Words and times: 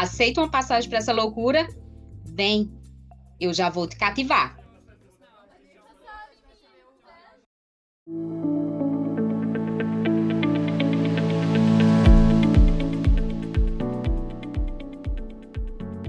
Aceita 0.00 0.40
uma 0.40 0.50
passagem 0.50 0.88
para 0.88 0.98
essa 0.98 1.12
loucura? 1.12 1.68
Vem, 2.24 2.72
eu 3.38 3.52
já 3.52 3.68
vou 3.68 3.86
te 3.86 3.96
cativar. 3.96 4.56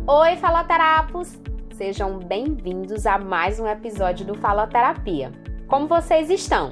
Oi, 0.08 0.38
faloterapos! 0.38 1.38
Sejam 1.73 2.17
bem-vindos 2.20 3.05
a 3.05 3.20
mais 3.20 3.59
um 3.59 3.67
episódio 3.67 4.26
do 4.26 4.36
Faloterapia. 4.36 5.34
Como 5.67 5.89
vocês 5.89 6.30
estão? 6.30 6.70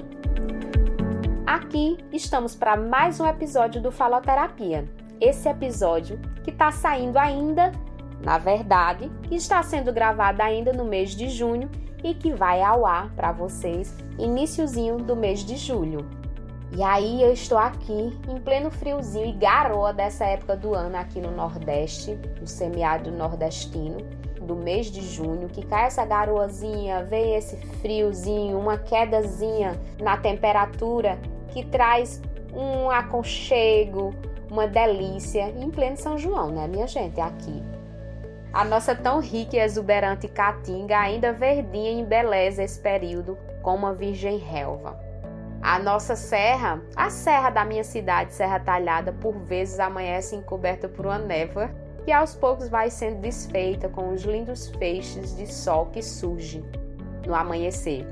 Aqui 1.45 1.97
estamos 2.13 2.55
para 2.55 2.77
mais 2.77 3.19
um 3.19 3.25
episódio 3.25 3.81
do 3.81 3.91
Faloterapia, 3.91 4.87
esse 5.19 5.49
episódio 5.49 6.17
que 6.49 6.53
está 6.53 6.71
saindo 6.71 7.17
ainda, 7.17 7.71
na 8.23 8.39
verdade, 8.39 9.09
que 9.23 9.35
está 9.35 9.61
sendo 9.61 9.93
gravado 9.93 10.41
ainda 10.41 10.73
no 10.73 10.83
mês 10.83 11.11
de 11.11 11.29
junho 11.29 11.69
e 12.03 12.15
que 12.15 12.33
vai 12.33 12.61
ao 12.61 12.87
ar 12.87 13.13
para 13.13 13.31
vocês 13.31 13.95
iníciozinho 14.17 14.97
do 14.97 15.15
mês 15.15 15.41
de 15.41 15.55
julho. 15.55 16.09
E 16.71 16.81
aí 16.81 17.21
eu 17.21 17.31
estou 17.31 17.57
aqui 17.57 18.17
em 18.27 18.39
pleno 18.39 18.71
friozinho 18.71 19.27
e 19.27 19.31
garoa 19.31 19.93
dessa 19.93 20.25
época 20.25 20.55
do 20.55 20.73
ano 20.73 20.97
aqui 20.97 21.21
no 21.21 21.31
Nordeste, 21.31 22.17
no 22.39 22.47
semiárido 22.47 23.11
nordestino, 23.11 23.97
do 24.41 24.55
mês 24.55 24.87
de 24.87 25.01
junho, 25.01 25.49
que 25.49 25.63
cai 25.63 25.85
essa 25.85 26.03
garoazinha, 26.03 27.03
vem 27.03 27.35
esse 27.35 27.57
friozinho, 27.81 28.57
uma 28.57 28.77
quedazinha 28.77 29.79
na 30.01 30.17
temperatura 30.17 31.19
que 31.49 31.63
traz 31.65 32.21
um 32.53 32.89
aconchego, 32.89 34.13
uma 34.49 34.67
delícia 34.67 35.49
em 35.49 35.69
pleno 35.69 35.97
São 35.97 36.17
João, 36.17 36.49
né, 36.49 36.67
minha 36.67 36.87
gente? 36.87 37.19
Aqui. 37.19 37.63
A 38.51 38.65
nossa 38.65 38.95
tão 38.95 39.19
rica 39.19 39.57
e 39.57 39.59
exuberante 39.59 40.27
caatinga 40.27 40.97
ainda 40.97 41.31
verdinha 41.31 41.91
embeleza 41.91 42.63
esse 42.63 42.79
período 42.79 43.37
com 43.61 43.75
uma 43.75 43.93
virgem 43.93 44.37
relva. 44.37 44.99
A 45.61 45.77
nossa 45.77 46.15
serra, 46.15 46.81
a 46.95 47.09
serra 47.09 47.49
da 47.49 47.65
minha 47.65 47.83
cidade, 47.83 48.33
Serra 48.33 48.59
Talhada, 48.59 49.11
por 49.11 49.37
vezes 49.39 49.79
amanhece 49.79 50.35
encoberta 50.35 50.87
por 50.87 51.05
uma 51.05 51.19
névoa 51.19 51.69
que 52.05 52.11
aos 52.11 52.33
poucos 52.33 52.69
vai 52.69 52.89
sendo 52.89 53.19
desfeita 53.19 53.89
com 53.89 54.13
os 54.13 54.23
lindos 54.23 54.69
feixes 54.69 55.35
de 55.35 55.45
sol 55.45 55.87
que 55.87 56.01
surge 56.01 56.63
no 57.27 57.35
amanhecer. 57.35 58.07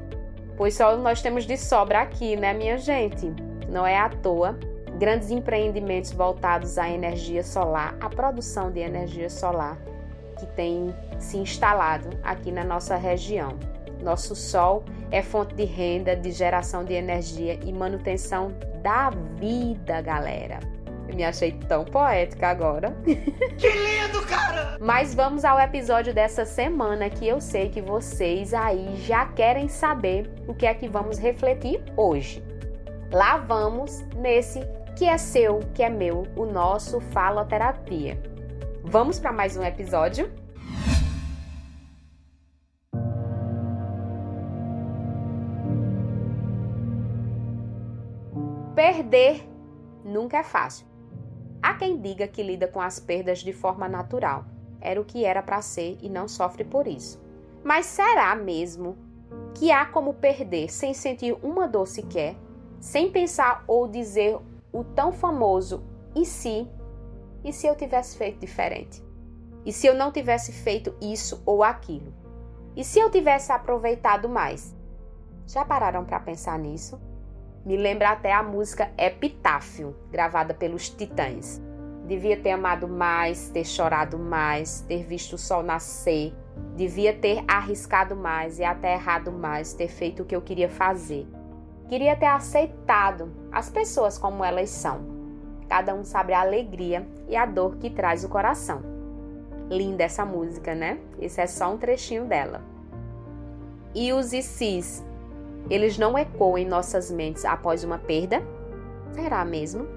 Pois 0.58 0.75
sol 0.75 0.97
nós 0.97 1.21
temos 1.21 1.45
de 1.45 1.58
sobra 1.58 2.02
aqui, 2.02 2.35
né, 2.35 2.53
minha 2.53 2.77
gente? 2.77 3.33
Não 3.69 3.88
é 3.88 3.97
à 3.97 4.09
toa 4.09 4.59
grandes 4.97 5.29
empreendimentos 5.29 6.11
voltados 6.11 6.77
à 6.77 6.89
energia 6.89 7.43
solar, 7.43 7.95
à 8.01 8.09
produção 8.09 8.71
de 8.71 8.79
energia 8.79 9.29
solar, 9.29 9.77
que 10.39 10.45
tem 10.47 10.93
se 11.19 11.37
instalado 11.37 12.09
aqui 12.23 12.51
na 12.51 12.63
nossa 12.63 12.95
região. 12.95 13.57
Nosso 14.02 14.36
sol 14.36 14.83
é 15.11 15.21
fonte 15.21 15.55
de 15.55 15.65
renda, 15.65 16.15
de 16.15 16.31
geração 16.31 16.83
de 16.83 16.93
energia 16.93 17.59
e 17.63 17.71
manutenção 17.73 18.53
da 18.81 19.09
vida, 19.09 20.02
galera. 20.02 20.59
Eu 21.07 21.15
me 21.15 21.23
achei 21.23 21.53
tão 21.67 21.86
poética 21.86 22.49
agora. 22.49 22.95
Que 23.57 23.69
lindo, 23.69 24.21
cara! 24.27 24.77
Mas 24.80 25.15
vamos 25.15 25.43
ao 25.43 25.59
episódio 25.59 26.13
dessa 26.13 26.45
semana 26.45 27.09
que 27.09 27.27
eu 27.27 27.41
sei 27.41 27.69
que 27.69 27.81
vocês 27.81 28.53
aí 28.53 28.95
já 28.97 29.25
querem 29.25 29.67
saber 29.67 30.30
o 30.47 30.53
que 30.53 30.65
é 30.65 30.73
que 30.75 30.87
vamos 30.87 31.17
refletir 31.17 31.81
hoje. 31.95 32.43
Lá 33.11 33.37
vamos 33.37 34.02
nesse 34.17 34.59
que 34.97 35.05
é 35.05 35.15
seu, 35.15 35.59
que 35.75 35.83
é 35.83 35.89
meu, 35.91 36.25
o 36.35 36.43
nosso 36.43 36.99
Faloterapia. 36.99 38.19
Vamos 38.83 39.19
para 39.19 39.31
mais 39.31 39.55
um 39.55 39.63
episódio? 39.63 40.33
Perder 48.73 49.47
nunca 50.03 50.39
é 50.39 50.43
fácil. 50.43 50.87
Há 51.61 51.75
quem 51.75 52.02
diga 52.02 52.27
que 52.27 52.41
lida 52.41 52.67
com 52.67 52.81
as 52.81 52.99
perdas 52.99 53.39
de 53.43 53.53
forma 53.53 53.87
natural. 53.87 54.45
Era 54.81 54.99
o 54.99 55.05
que 55.05 55.23
era 55.23 55.43
para 55.43 55.61
ser 55.61 55.99
e 56.02 56.09
não 56.09 56.27
sofre 56.27 56.63
por 56.63 56.87
isso. 56.87 57.21
Mas 57.63 57.86
será 57.86 58.36
mesmo 58.36 58.97
que 59.53 59.71
há 59.71 59.86
como 59.86 60.15
perder 60.15 60.71
sem 60.71 60.95
sentir 60.95 61.37
uma 61.43 61.67
dor 61.67 61.86
sequer, 61.86 62.36
sem 62.80 63.11
pensar 63.11 63.63
ou 63.67 63.87
dizer 63.87 64.39
o 64.72 64.83
tão 64.83 65.11
famoso 65.11 65.83
e 66.16 66.26
se? 66.26 66.67
E 67.44 67.54
se 67.54 67.67
eu 67.67 67.76
tivesse 67.76 68.17
feito 68.17 68.39
diferente? 68.39 69.04
E 69.66 69.72
se 69.72 69.88
eu 69.88 69.94
não 69.94 70.11
tivesse 70.11 70.52
feito 70.52 70.95
isso 71.02 71.42
ou 71.45 71.64
aquilo? 71.64 72.14
E 72.76 72.83
se 72.83 73.00
eu 73.00 73.10
tivesse 73.10 73.52
aproveitado 73.52 74.30
mais? 74.30 74.76
Já 75.45 75.66
pararam 75.66 76.05
para 76.05 76.20
pensar 76.20 76.58
nisso? 76.60 77.00
Me 77.66 77.76
lembra 77.76 78.11
até 78.11 78.32
a 78.32 78.44
música 78.44 78.92
Epitáfio, 78.98 79.95
gravada 80.10 80.54
pelos 80.54 80.89
Titãs. 80.89 81.61
Devia 82.05 82.38
ter 82.38 82.52
amado 82.52 82.88
mais, 82.88 83.49
ter 83.49 83.66
chorado 83.66 84.17
mais, 84.17 84.82
ter 84.88 85.04
visto 85.04 85.34
o 85.34 85.38
sol 85.38 85.64
nascer. 85.64 86.34
Devia 86.76 87.14
ter 87.14 87.44
arriscado 87.45 88.16
mais 88.16 88.60
e 88.60 88.64
até 88.64 88.94
errado 88.94 89.32
mais, 89.32 89.73
ter 89.73 89.89
feito 89.89 90.23
o 90.23 90.26
que 90.26 90.36
eu 90.36 90.42
queria 90.42 90.70
fazer. 90.70 91.28
Queria 91.87 92.17
ter 92.17 92.25
aceitado 92.25 93.31
as 93.49 93.70
pessoas 93.70 94.17
como 94.17 94.43
elas 94.43 94.70
são. 94.70 94.99
Cada 95.70 95.95
um 95.95 96.03
sabe 96.03 96.33
a 96.33 96.42
alegria 96.42 97.08
e 97.30 97.36
a 97.36 97.45
dor 97.45 97.77
que 97.77 97.89
traz 97.89 98.25
o 98.25 98.30
coração. 98.30 98.81
Linda 99.70 100.03
essa 100.03 100.25
música, 100.25 100.75
né? 100.75 100.99
Esse 101.17 101.39
é 101.39 101.48
só 101.48 101.71
um 101.73 101.77
trechinho 101.77 102.25
dela. 102.25 102.61
E 103.95 104.11
os 104.11 104.33
ICs, 104.33 105.05
eles 105.70 105.98
não 105.98 106.17
ecoam 106.17 106.58
em 106.58 106.65
nossas 106.65 107.09
mentes 107.09 107.45
após 107.45 107.86
uma 107.86 107.98
perda? 107.98 108.43
Será 109.14 109.45
mesmo? 109.45 109.87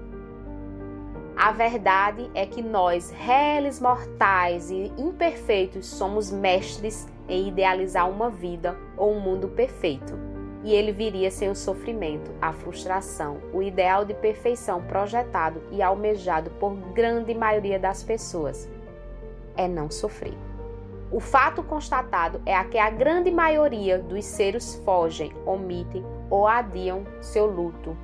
A 1.35 1.51
verdade 1.51 2.29
é 2.33 2.45
que 2.45 2.61
nós, 2.61 3.11
réis 3.11 3.81
mortais 3.81 4.71
e 4.71 4.93
imperfeitos, 4.97 5.87
somos 5.87 6.31
mestres 6.31 7.05
em 7.27 7.49
idealizar 7.49 8.09
uma 8.09 8.29
vida 8.29 8.77
ou 8.95 9.11
um 9.13 9.19
mundo 9.19 9.49
perfeito 9.49 10.30
e 10.63 10.73
ele 10.73 10.91
viria 10.91 11.31
sem 11.31 11.49
o 11.49 11.55
sofrimento, 11.55 12.31
a 12.41 12.53
frustração, 12.53 13.37
o 13.53 13.61
ideal 13.61 14.05
de 14.05 14.13
perfeição 14.13 14.81
projetado 14.83 15.61
e 15.71 15.81
almejado 15.81 16.49
por 16.51 16.73
grande 16.93 17.33
maioria 17.33 17.79
das 17.79 18.03
pessoas. 18.03 18.69
É 19.57 19.67
não 19.67 19.89
sofrer. 19.89 20.37
O 21.11 21.19
fato 21.19 21.61
constatado 21.61 22.41
é 22.45 22.63
que 22.63 22.77
a 22.77 22.89
grande 22.89 23.31
maioria 23.31 23.99
dos 23.99 24.23
seres 24.23 24.75
fogem, 24.85 25.33
omitem 25.45 26.05
ou 26.29 26.47
adiam 26.47 27.05
seu 27.19 27.45
luto, 27.45 27.97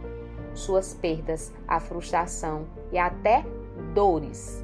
suas 0.53 0.93
perdas, 0.93 1.53
a 1.67 1.79
frustração 1.79 2.65
e 2.91 2.97
até 2.97 3.45
dores. 3.93 4.63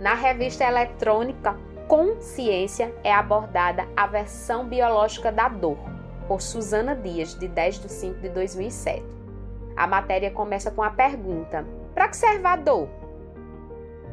Na 0.00 0.14
revista 0.14 0.64
eletrônica 0.64 1.56
Consciência 1.88 2.94
é 3.04 3.12
abordada 3.12 3.86
a 3.94 4.06
versão 4.06 4.66
biológica 4.66 5.30
da 5.30 5.48
dor 5.48 5.93
por 6.26 6.40
Susana 6.40 6.94
Dias, 6.94 7.34
de 7.38 7.48
10 7.48 7.80
de 7.80 7.88
5 7.88 8.20
de 8.20 8.28
2007. 8.28 9.04
A 9.76 9.86
matéria 9.86 10.30
começa 10.30 10.70
com 10.70 10.82
a 10.82 10.90
pergunta: 10.90 11.64
Para 11.94 12.08
que 12.08 12.16
serve 12.16 12.46
a 12.46 12.56
dor? 12.56 12.88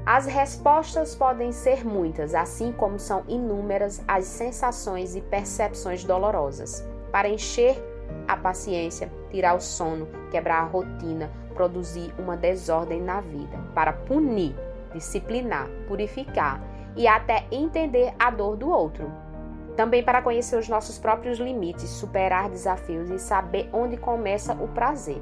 As 0.05 0.25
respostas 0.25 1.15
podem 1.15 1.51
ser 1.51 1.85
muitas, 1.85 2.33
assim 2.33 2.71
como 2.71 2.97
são 2.97 3.23
inúmeras 3.27 4.01
as 4.07 4.25
sensações 4.25 5.15
e 5.15 5.21
percepções 5.21 6.03
dolorosas. 6.03 6.83
Para 7.11 7.29
encher 7.29 7.77
a 8.27 8.35
paciência, 8.35 9.11
tirar 9.29 9.55
o 9.55 9.61
sono, 9.61 10.07
quebrar 10.31 10.61
a 10.61 10.65
rotina, 10.65 11.29
produzir 11.53 12.13
uma 12.17 12.35
desordem 12.35 12.99
na 12.99 13.21
vida. 13.21 13.57
Para 13.75 13.93
punir, 13.93 14.55
disciplinar, 14.91 15.69
purificar 15.87 16.59
e 16.95 17.07
até 17.07 17.45
entender 17.51 18.13
a 18.17 18.31
dor 18.31 18.57
do 18.57 18.69
outro. 18.69 19.11
Também 19.75 20.03
para 20.03 20.21
conhecer 20.21 20.57
os 20.57 20.67
nossos 20.67 20.99
próprios 20.99 21.39
limites, 21.39 21.89
superar 21.89 22.49
desafios 22.49 23.09
e 23.09 23.17
saber 23.17 23.69
onde 23.71 23.97
começa 23.97 24.53
o 24.53 24.67
prazer. 24.67 25.21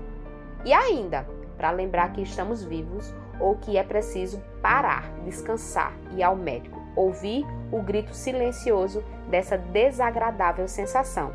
E 0.66 0.74
ainda, 0.74 1.28
para 1.58 1.72
lembrar 1.72 2.12
que 2.14 2.22
estamos 2.22 2.64
vivos 2.64 3.14
ou 3.40 3.56
que 3.56 3.78
é 3.78 3.84
preciso 3.84 4.42
parar, 4.62 5.10
descansar 5.24 5.94
e 6.12 6.18
ir 6.18 6.24
ao 6.24 6.36
médico. 6.36 6.80
ouvir 6.96 7.46
o 7.72 7.82
grito 7.82 8.14
silencioso 8.14 9.04
dessa 9.30 9.58
desagradável 9.58 10.68
sensação. 10.68 11.32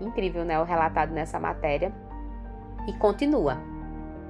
Incrível, 0.00 0.44
né? 0.44 0.60
O 0.60 0.64
relatado 0.64 1.10
nessa 1.10 1.40
matéria. 1.40 1.92
E 2.86 2.92
continua. 2.92 3.58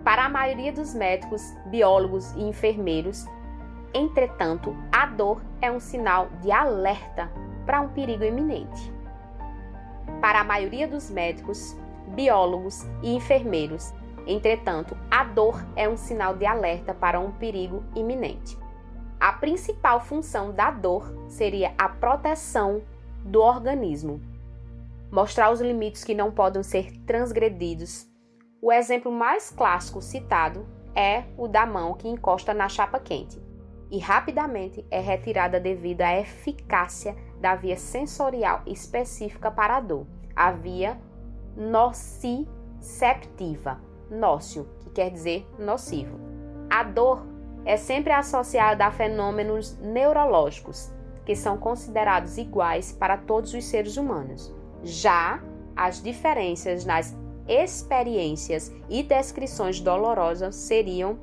Para 0.03 0.25
a 0.25 0.29
maioria 0.31 0.73
dos 0.73 0.95
médicos, 0.95 1.43
biólogos 1.67 2.33
e 2.37 2.45
enfermeiros, 2.45 3.27
entretanto, 3.93 4.75
a 4.91 5.05
dor 5.05 5.43
é 5.61 5.71
um 5.71 5.81
sinal 5.81 6.29
de 6.41 6.51
alerta 6.51 7.29
para 7.67 7.81
um 7.81 7.89
perigo 7.89 8.25
iminente. 8.25 8.93
Para 10.21 10.41
a 10.41 10.45
maioria 10.45 10.87
dos 10.87 11.11
médicos, 11.11 11.77
biólogos 12.15 12.87
e 13.03 13.15
enfermeiros, 13.15 13.93
entretanto, 14.27 14.97
a 15.11 15.25
dor 15.25 15.63
é 15.75 15.89
um 15.89 15.97
sinal 15.97 16.37
de 16.37 16.47
alerta 16.47 16.95
para 16.95 17.21
um 17.21 17.33
perigo 17.33 17.83
iminente. 17.95 18.57
A 19.19 19.33
principal 19.33 20.01
função 20.01 20.53
da 20.53 20.71
dor 20.71 21.13
seria 21.29 21.75
a 21.77 21.89
proteção 21.89 22.83
do 23.25 23.41
organismo, 23.41 24.21
mostrar 25.11 25.51
os 25.51 25.61
limites 25.61 26.05
que 26.05 26.15
não 26.15 26.31
podem 26.31 26.63
ser 26.63 26.93
transgredidos. 27.05 28.07
O 28.63 28.71
exemplo 28.71 29.11
mais 29.11 29.51
clássico 29.51 30.01
citado 30.01 30.67
é 30.95 31.25
o 31.37 31.49
da 31.49 31.67
mão 31.67 31.95
que 31.95 32.09
encosta 32.09 32.55
na 32.55 32.69
chapa 32.69 32.99
quente 33.01 33.41
e 33.91 33.99
rapidamente 33.99 34.85
é 34.91 35.01
retirada 35.01 35.61
devido 35.61 36.03
à 36.03 36.19
eficácia 36.19 37.17
da 37.47 37.55
via 37.55 37.77
sensorial 37.77 38.63
específica 38.67 39.53
para 39.53 39.77
a 39.77 39.81
dor, 39.81 40.05
a 40.35 40.51
via 40.51 40.99
nociceptiva, 41.57 43.81
nócio, 44.11 44.69
que 44.81 44.91
quer 44.91 45.11
dizer 45.11 45.47
nocivo. 45.57 46.19
A 46.69 46.83
dor 46.83 47.25
é 47.65 47.77
sempre 47.77 48.13
associada 48.13 48.85
a 48.85 48.91
fenômenos 48.91 49.79
neurológicos, 49.79 50.93
que 51.25 51.37
são 51.37 51.57
considerados 51.57 52.37
iguais 52.37 52.91
para 52.91 53.17
todos 53.17 53.55
os 53.55 53.65
seres 53.65 53.97
humanos. 53.97 54.53
Já 54.83 55.41
as 55.77 56.03
diferenças 56.03 56.85
nas 56.85 57.17
experiências 57.47 58.75
e 58.89 59.05
descrições 59.05 59.79
dolorosas 59.79 60.57
seriam 60.57 61.17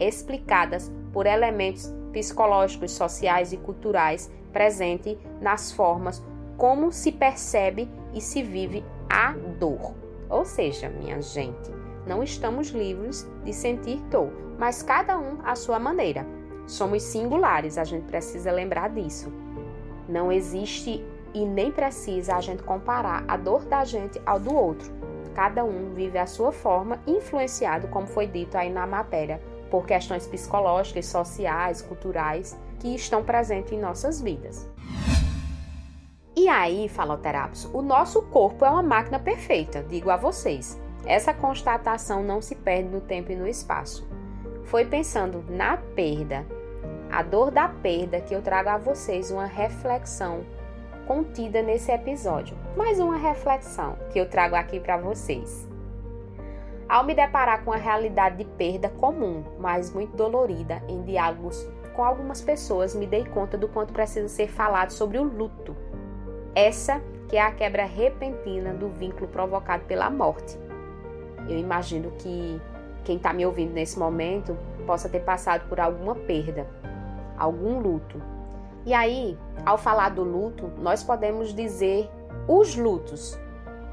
explicadas 0.00 0.90
por 1.12 1.26
elementos 1.26 1.94
psicológicos, 2.12 2.90
sociais 2.90 3.52
e 3.52 3.56
culturais 3.56 4.28
presentes 4.50 5.16
nas 5.40 5.72
formas 5.72 6.22
como 6.56 6.92
se 6.92 7.10
percebe 7.10 7.88
e 8.12 8.20
se 8.20 8.42
vive 8.42 8.84
a 9.08 9.32
dor. 9.58 9.94
Ou 10.28 10.44
seja, 10.44 10.90
minha 10.90 11.20
gente, 11.22 11.70
não 12.06 12.22
estamos 12.22 12.68
livres 12.68 13.26
de 13.44 13.52
sentir 13.52 13.98
dor, 14.10 14.30
mas 14.58 14.82
cada 14.82 15.18
um 15.18 15.38
à 15.42 15.54
sua 15.56 15.78
maneira. 15.78 16.26
Somos 16.66 17.02
singulares, 17.02 17.78
a 17.78 17.84
gente 17.84 18.04
precisa 18.04 18.52
lembrar 18.52 18.90
disso. 18.90 19.32
Não 20.08 20.30
existe 20.30 21.04
e 21.32 21.46
nem 21.46 21.72
precisa 21.72 22.36
a 22.36 22.40
gente 22.40 22.62
comparar 22.62 23.24
a 23.26 23.36
dor 23.36 23.64
da 23.64 23.84
gente 23.84 24.20
ao 24.26 24.38
do 24.38 24.54
outro. 24.54 24.92
Cada 25.34 25.64
um 25.64 25.94
vive 25.94 26.18
a 26.18 26.26
sua 26.26 26.52
forma, 26.52 27.00
influenciado, 27.06 27.88
como 27.88 28.06
foi 28.06 28.26
dito 28.26 28.58
aí 28.58 28.70
na 28.70 28.86
matéria, 28.86 29.40
por 29.70 29.86
questões 29.86 30.26
psicológicas, 30.26 31.06
sociais, 31.06 31.80
culturais 31.80 32.56
que 32.80 32.94
estão 32.94 33.22
presentes 33.22 33.72
em 33.72 33.78
nossas 33.78 34.20
vidas. 34.20 34.68
E 36.34 36.48
aí, 36.48 36.88
faloterapos, 36.88 37.66
o 37.66 37.82
nosso 37.82 38.22
corpo 38.22 38.64
é 38.64 38.70
uma 38.70 38.82
máquina 38.82 39.18
perfeita, 39.18 39.82
digo 39.82 40.10
a 40.10 40.16
vocês. 40.16 40.80
Essa 41.04 41.34
constatação 41.34 42.22
não 42.22 42.40
se 42.40 42.54
perde 42.54 42.88
no 42.88 43.00
tempo 43.00 43.30
e 43.30 43.36
no 43.36 43.46
espaço. 43.46 44.08
Foi 44.64 44.84
pensando 44.84 45.44
na 45.48 45.76
perda, 45.76 46.46
a 47.10 47.22
dor 47.22 47.50
da 47.50 47.68
perda, 47.68 48.20
que 48.20 48.34
eu 48.34 48.40
trago 48.40 48.68
a 48.68 48.78
vocês 48.78 49.30
uma 49.30 49.46
reflexão 49.46 50.44
contida 51.06 51.60
nesse 51.60 51.90
episódio. 51.90 52.56
Mais 52.76 53.00
uma 53.00 53.16
reflexão 53.16 53.98
que 54.10 54.18
eu 54.18 54.28
trago 54.28 54.54
aqui 54.54 54.78
para 54.78 54.96
vocês. 54.96 55.68
Ao 56.88 57.04
me 57.04 57.14
deparar 57.14 57.64
com 57.64 57.72
a 57.72 57.76
realidade 57.76 58.38
de 58.38 58.44
perda 58.44 58.88
comum, 58.88 59.44
mas 59.58 59.92
muito 59.92 60.16
dolorida, 60.16 60.82
em 60.88 61.02
diálogos 61.02 61.68
com 62.00 62.04
algumas 62.06 62.40
pessoas, 62.40 62.94
me 62.94 63.06
dei 63.06 63.26
conta 63.26 63.58
do 63.58 63.68
quanto 63.68 63.92
precisa 63.92 64.26
ser 64.26 64.48
falado 64.48 64.90
sobre 64.90 65.18
o 65.18 65.22
luto. 65.22 65.76
Essa 66.54 66.98
que 67.28 67.36
é 67.36 67.42
a 67.42 67.52
quebra 67.52 67.84
repentina 67.84 68.72
do 68.72 68.88
vínculo 68.88 69.28
provocado 69.28 69.84
pela 69.84 70.08
morte. 70.08 70.58
Eu 71.46 71.58
imagino 71.58 72.10
que 72.12 72.58
quem 73.04 73.18
está 73.18 73.34
me 73.34 73.44
ouvindo 73.44 73.74
nesse 73.74 73.98
momento 73.98 74.56
possa 74.86 75.10
ter 75.10 75.20
passado 75.20 75.68
por 75.68 75.78
alguma 75.78 76.14
perda, 76.14 76.66
algum 77.36 77.78
luto. 77.78 78.18
E 78.86 78.94
aí, 78.94 79.36
ao 79.66 79.76
falar 79.76 80.08
do 80.08 80.24
luto, 80.24 80.72
nós 80.78 81.04
podemos 81.04 81.52
dizer 81.54 82.08
os 82.48 82.76
lutos, 82.76 83.38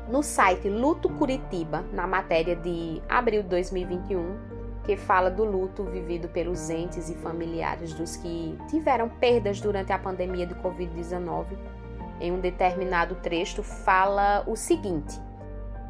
no 0.07 0.23
site 0.23 0.69
Luto 0.69 1.09
Curitiba, 1.09 1.83
na 1.91 2.07
matéria 2.07 2.55
de 2.55 3.01
abril 3.09 3.43
de 3.43 3.49
2021, 3.49 4.56
que 4.87 4.95
fala 4.95 5.29
do 5.29 5.43
luto 5.43 5.83
vivido 5.83 6.29
pelos 6.29 6.69
entes 6.69 7.09
e 7.09 7.15
familiares 7.15 7.93
dos 7.93 8.15
que 8.15 8.57
tiveram 8.69 9.09
perdas 9.09 9.59
durante 9.59 9.91
a 9.91 9.99
pandemia 9.99 10.47
de 10.47 10.55
Covid-19. 10.55 11.45
Em 12.21 12.31
um 12.31 12.39
determinado 12.39 13.15
trecho, 13.15 13.61
fala 13.61 14.45
o 14.47 14.55
seguinte: 14.55 15.19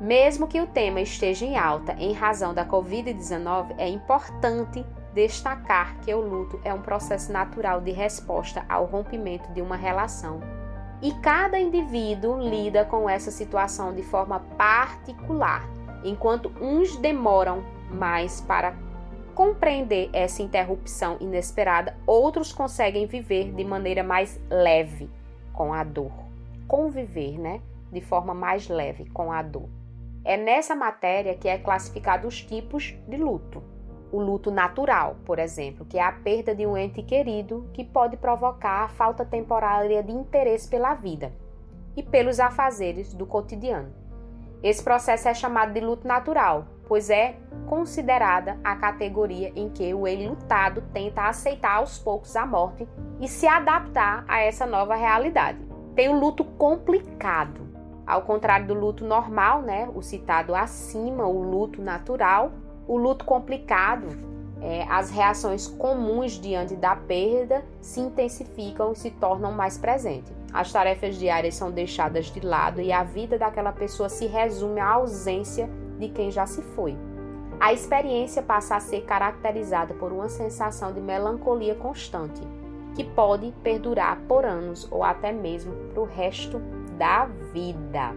Mesmo 0.02 0.48
que 0.48 0.60
o 0.60 0.66
tema 0.66 1.00
esteja 1.00 1.46
em 1.46 1.56
alta 1.56 1.94
em 2.00 2.12
razão 2.12 2.56
da 2.56 2.66
Covid-19, 2.66 3.76
é 3.78 3.88
importante 3.88 4.84
destacar 5.14 5.96
que 6.00 6.12
o 6.12 6.20
luto 6.20 6.60
é 6.64 6.74
um 6.74 6.82
processo 6.82 7.32
natural 7.32 7.80
de 7.80 7.92
resposta 7.92 8.66
ao 8.68 8.86
rompimento 8.86 9.54
de 9.54 9.62
uma 9.62 9.76
relação 9.76 10.42
e 11.04 11.12
cada 11.22 11.60
indivíduo 11.60 12.40
lida 12.40 12.84
com 12.84 13.08
essa 13.08 13.30
situação 13.30 13.94
de 13.94 14.02
forma 14.02 14.40
particular. 14.58 15.62
Enquanto 16.04 16.52
uns 16.60 16.96
demoram 16.98 17.64
mais 17.92 18.42
para 18.42 18.76
compreender 19.38 20.10
essa 20.14 20.42
interrupção 20.42 21.16
inesperada, 21.22 21.96
outros 22.08 22.52
conseguem 22.52 23.06
viver 23.06 23.54
de 23.54 23.64
maneira 23.64 24.02
mais 24.02 24.42
leve 24.50 25.08
com 25.54 25.72
a 25.72 25.84
dor. 25.84 26.12
Conviver, 26.68 27.38
né? 27.38 27.62
De 27.92 28.02
forma 28.02 28.34
mais 28.34 28.68
leve 28.68 29.08
com 29.12 29.32
a 29.32 29.44
dor. 29.44 29.70
É 30.26 30.38
nessa 30.38 30.74
matéria 30.74 31.36
que 31.36 31.48
é 31.48 31.56
classificado 31.60 32.28
os 32.28 32.42
tipos 32.42 32.96
de 33.08 33.16
luto 33.16 33.62
o 34.10 34.22
luto 34.22 34.50
natural, 34.50 35.18
por 35.26 35.38
exemplo, 35.38 35.86
que 35.86 36.00
é 36.00 36.02
a 36.02 36.14
perda 36.14 36.56
de 36.56 36.66
um 36.66 36.78
ente 36.78 37.04
querido 37.04 37.70
que 37.74 37.84
pode 37.84 38.16
provocar 38.16 38.86
a 38.86 38.88
falta 38.88 39.26
temporária 39.26 40.02
de 40.02 40.14
interesse 40.14 40.68
pela 40.70 40.96
vida 40.96 41.32
e 41.96 42.02
pelos 42.02 42.40
afazeres 42.40 43.14
do 43.14 43.26
cotidiano. 43.26 43.94
Esse 44.64 44.82
processo 44.82 45.28
é 45.28 45.34
chamado 45.34 45.74
de 45.74 45.82
luto 45.82 46.08
natural, 46.08 46.66
pois 46.88 47.10
é 47.10 47.36
considerada 47.68 48.58
a 48.64 48.76
categoria 48.76 49.52
em 49.56 49.70
que 49.70 49.94
o 49.94 50.08
enlutado 50.08 50.82
tenta 50.94 51.28
aceitar 51.28 51.78
aos 51.78 52.00
poucos 52.00 52.36
a 52.36 52.46
morte 52.46 52.88
e 53.20 53.28
se 53.28 53.46
adaptar 53.46 54.24
a 54.28 54.40
essa 54.40 54.66
nova 54.66 54.96
realidade. 54.96 55.60
Tem 55.94 56.10
o 56.10 56.18
luto 56.18 56.44
complicado. 56.44 57.68
Ao 58.06 58.22
contrário 58.22 58.68
do 58.68 58.74
luto 58.74 59.04
normal, 59.04 59.62
né, 59.62 59.90
o 59.94 60.02
citado 60.02 60.56
acima, 60.56 61.28
o 61.28 61.42
luto 61.42 61.82
natural, 61.82 62.54
o 62.88 62.98
luto 62.98 63.26
complicado, 63.26 64.08
é, 64.62 64.84
as 64.90 65.10
reações 65.10 65.68
comuns 65.68 66.40
diante 66.40 66.76
da 66.76 66.96
perda 66.96 67.64
se 67.82 68.00
intensificam 68.00 68.92
e 68.92 68.96
se 68.96 69.12
tornam 69.12 69.52
mais 69.52 69.78
presentes. 69.78 70.32
As 70.54 70.72
tarefas 70.72 71.16
diárias 71.18 71.56
são 71.56 71.70
deixadas 71.70 72.28
de 72.28 72.40
lado 72.40 72.82
e 72.82 72.92
a 72.92 73.04
vida 73.04 73.38
daquela 73.38 73.72
pessoa 73.72 74.10
se 74.10 74.26
resume 74.26 74.80
à 74.80 74.94
ausência 74.94 75.70
de 75.98 76.10
quem 76.10 76.32
já 76.32 76.46
se 76.46 76.62
foi. 76.62 76.98
A 77.60 77.74
experiência 77.74 78.42
passa 78.42 78.76
a 78.76 78.80
ser 78.80 79.02
caracterizada 79.02 79.94
por 79.96 80.12
uma 80.12 80.30
sensação 80.30 80.94
de 80.94 81.02
melancolia 81.02 81.74
constante, 81.76 82.42
que 82.96 83.04
pode 83.04 83.52
perdurar 83.64 84.20
por 84.28 84.46
anos 84.46 84.88
ou 84.92 85.04
até 85.04 85.32
mesmo 85.32 85.74
para 85.92 86.02
o 86.02 86.06
resto 86.06 86.60
da 86.98 87.26
vida. 87.52 88.16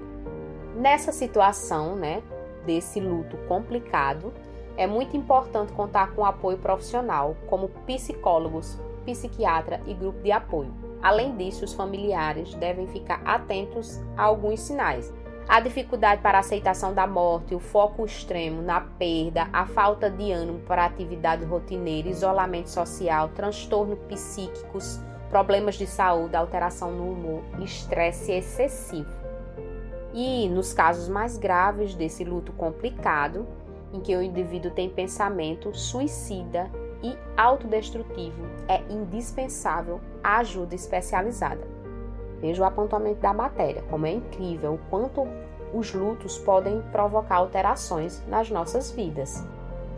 Nessa 0.76 1.10
situação, 1.12 1.96
né, 1.96 2.22
desse 2.66 3.00
luto 3.00 3.36
complicado, 3.48 4.32
é 4.76 4.86
muito 4.86 5.16
importante 5.16 5.72
contar 5.72 6.12
com 6.14 6.24
apoio 6.24 6.58
profissional, 6.58 7.36
como 7.48 7.68
psicólogos, 7.86 8.78
psiquiatra 9.04 9.80
e 9.86 9.94
grupo 9.94 10.22
de 10.22 10.32
apoio. 10.32 10.72
Além 11.02 11.34
disso, 11.36 11.64
os 11.64 11.72
familiares 11.72 12.54
devem 12.54 12.86
ficar 12.86 13.22
atentos 13.24 14.00
a 14.16 14.24
alguns 14.24 14.60
sinais. 14.60 15.12
A 15.50 15.58
dificuldade 15.58 16.22
para 16.22 16.38
a 16.38 16.42
aceitação 16.42 16.94
da 16.94 17.08
morte, 17.08 17.56
o 17.56 17.58
foco 17.58 18.04
extremo 18.04 18.62
na 18.62 18.82
perda, 18.82 19.48
a 19.52 19.66
falta 19.66 20.08
de 20.08 20.30
ânimo 20.30 20.60
para 20.60 20.84
atividade 20.84 21.44
rotineira, 21.44 22.08
isolamento 22.08 22.70
social, 22.70 23.30
transtornos 23.30 23.98
psíquicos, 24.06 25.00
problemas 25.28 25.74
de 25.74 25.88
saúde, 25.88 26.36
alteração 26.36 26.92
no 26.92 27.10
humor, 27.10 27.42
estresse 27.58 28.30
excessivo. 28.30 29.10
E 30.14 30.48
nos 30.48 30.72
casos 30.72 31.08
mais 31.08 31.36
graves 31.36 31.96
desse 31.96 32.22
luto 32.22 32.52
complicado, 32.52 33.44
em 33.92 33.98
que 33.98 34.14
o 34.14 34.22
indivíduo 34.22 34.70
tem 34.70 34.88
pensamento 34.88 35.76
suicida 35.76 36.70
e 37.02 37.18
autodestrutivo, 37.36 38.40
é 38.68 38.82
indispensável 38.88 40.00
a 40.22 40.38
ajuda 40.38 40.76
especializada. 40.76 41.79
Veja 42.40 42.62
o 42.62 42.66
apontamento 42.66 43.20
da 43.20 43.32
matéria, 43.32 43.82
como 43.90 44.06
é 44.06 44.12
incrível 44.12 44.74
o 44.74 44.90
quanto 44.90 45.26
os 45.72 45.92
lutos 45.94 46.38
podem 46.38 46.80
provocar 46.90 47.36
alterações 47.36 48.24
nas 48.26 48.50
nossas 48.50 48.90
vidas. 48.90 49.46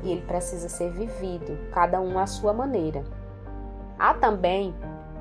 E 0.03 0.11
ele 0.11 0.23
precisa 0.23 0.69
ser 0.69 0.91
vivido, 0.91 1.57
cada 1.71 2.01
um 2.01 2.19
à 2.19 2.27
sua 2.27 2.53
maneira. 2.53 3.05
Há 3.99 4.15
também 4.15 4.75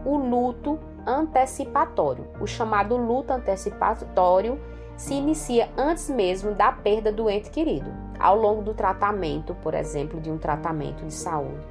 o 0.04 0.18
luto 0.18 0.80
antecipatório. 1.06 2.28
O 2.40 2.48
chamado 2.48 2.98
luto 2.98 3.32
antecipatório 3.32 4.60
se 4.96 5.14
inicia 5.14 5.70
antes 5.78 6.10
mesmo 6.10 6.54
da 6.54 6.72
perda 6.72 7.12
do 7.12 7.30
ente 7.30 7.50
querido, 7.50 7.92
ao 8.20 8.36
longo 8.36 8.62
do 8.62 8.74
tratamento, 8.74 9.56
por 9.56 9.74
exemplo, 9.74 10.20
de 10.20 10.32
um 10.32 10.38
tratamento 10.38 11.06
de 11.06 11.14
saúde. 11.14 11.66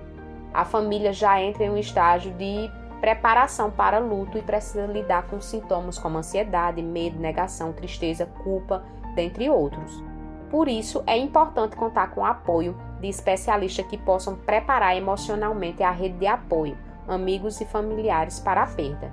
A 0.52 0.64
família 0.64 1.12
já 1.12 1.40
entra 1.40 1.64
em 1.64 1.70
um 1.70 1.76
estágio 1.76 2.32
de 2.32 2.70
preparação 3.00 3.70
para 3.70 3.98
luto 3.98 4.36
e 4.36 4.42
precisa 4.42 4.86
lidar 4.86 5.26
com 5.26 5.40
sintomas 5.40 5.98
como 5.98 6.18
ansiedade, 6.18 6.82
medo, 6.82 7.18
negação, 7.18 7.72
tristeza, 7.72 8.26
culpa, 8.26 8.84
dentre 9.14 9.48
outros. 9.48 10.02
Por 10.50 10.68
isso, 10.68 11.02
é 11.06 11.16
importante 11.16 11.76
contar 11.76 12.10
com 12.10 12.20
o 12.22 12.26
apoio 12.26 12.76
de 13.00 13.08
especialistas 13.08 13.86
que 13.86 13.96
possam 13.96 14.36
preparar 14.36 14.96
emocionalmente 14.96 15.82
a 15.82 15.90
rede 15.90 16.18
de 16.18 16.26
apoio, 16.26 16.76
amigos 17.08 17.60
e 17.60 17.64
familiares 17.64 18.38
para 18.40 18.64
a 18.64 18.66
perda. 18.66 19.12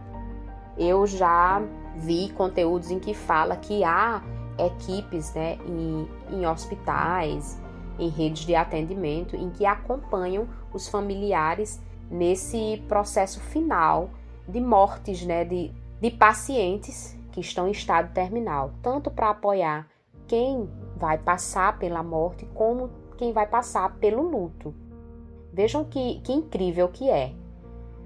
Eu 0.78 1.08
já 1.08 1.62
vi 1.96 2.30
conteúdos 2.30 2.92
em 2.92 3.00
que 3.00 3.14
fala 3.14 3.56
que 3.56 3.84
há 3.84 4.22
equipes 4.58 5.34
né, 5.34 5.58
em, 5.66 6.08
em 6.32 6.46
hospitais, 6.46 7.60
em 8.00 8.10
redes 8.10 8.46
de 8.46 8.56
atendimento, 8.56 9.36
em 9.36 9.50
que 9.50 9.66
acompanham 9.66 10.48
os 10.74 10.88
familiares 10.88 11.82
nesse 12.10 12.84
processo 12.88 13.40
final 13.40 14.10
de 14.48 14.62
mortes 14.62 15.26
né, 15.26 15.44
de, 15.44 15.72
de 16.02 16.12
pacientes 16.12 17.18
que 17.32 17.42
estão 17.42 17.68
em 17.68 17.72
estado 17.72 18.14
terminal, 18.14 18.72
tanto 18.82 19.12
para 19.12 19.30
apoiar 19.30 19.88
quem 20.28 20.70
vai 20.96 21.18
passar 21.18 21.78
pela 21.78 22.02
morte, 22.04 22.46
como 22.54 22.90
quem 23.18 23.32
vai 23.32 23.48
passar 23.48 23.96
pelo 23.98 24.22
luto. 24.22 24.74
Vejam 25.52 25.84
que, 25.84 26.20
que 26.22 26.34
incrível 26.34 26.88
que 26.90 27.10
é. 27.10 27.34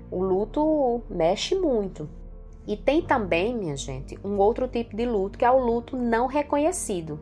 O 0.10 0.22
luto 0.22 1.02
mexe 1.10 1.56
muito. 1.56 2.10
E 2.68 2.78
tem 2.78 3.02
também, 3.02 3.56
minha 3.56 3.76
gente, 3.76 4.20
um 4.24 4.38
outro 4.38 4.68
tipo 4.68 4.96
de 4.96 5.06
luto 5.06 5.38
que 5.38 5.46
é 5.46 5.52
o 5.52 5.60
luto 5.60 5.98
não 5.98 6.28
reconhecido. 6.28 7.20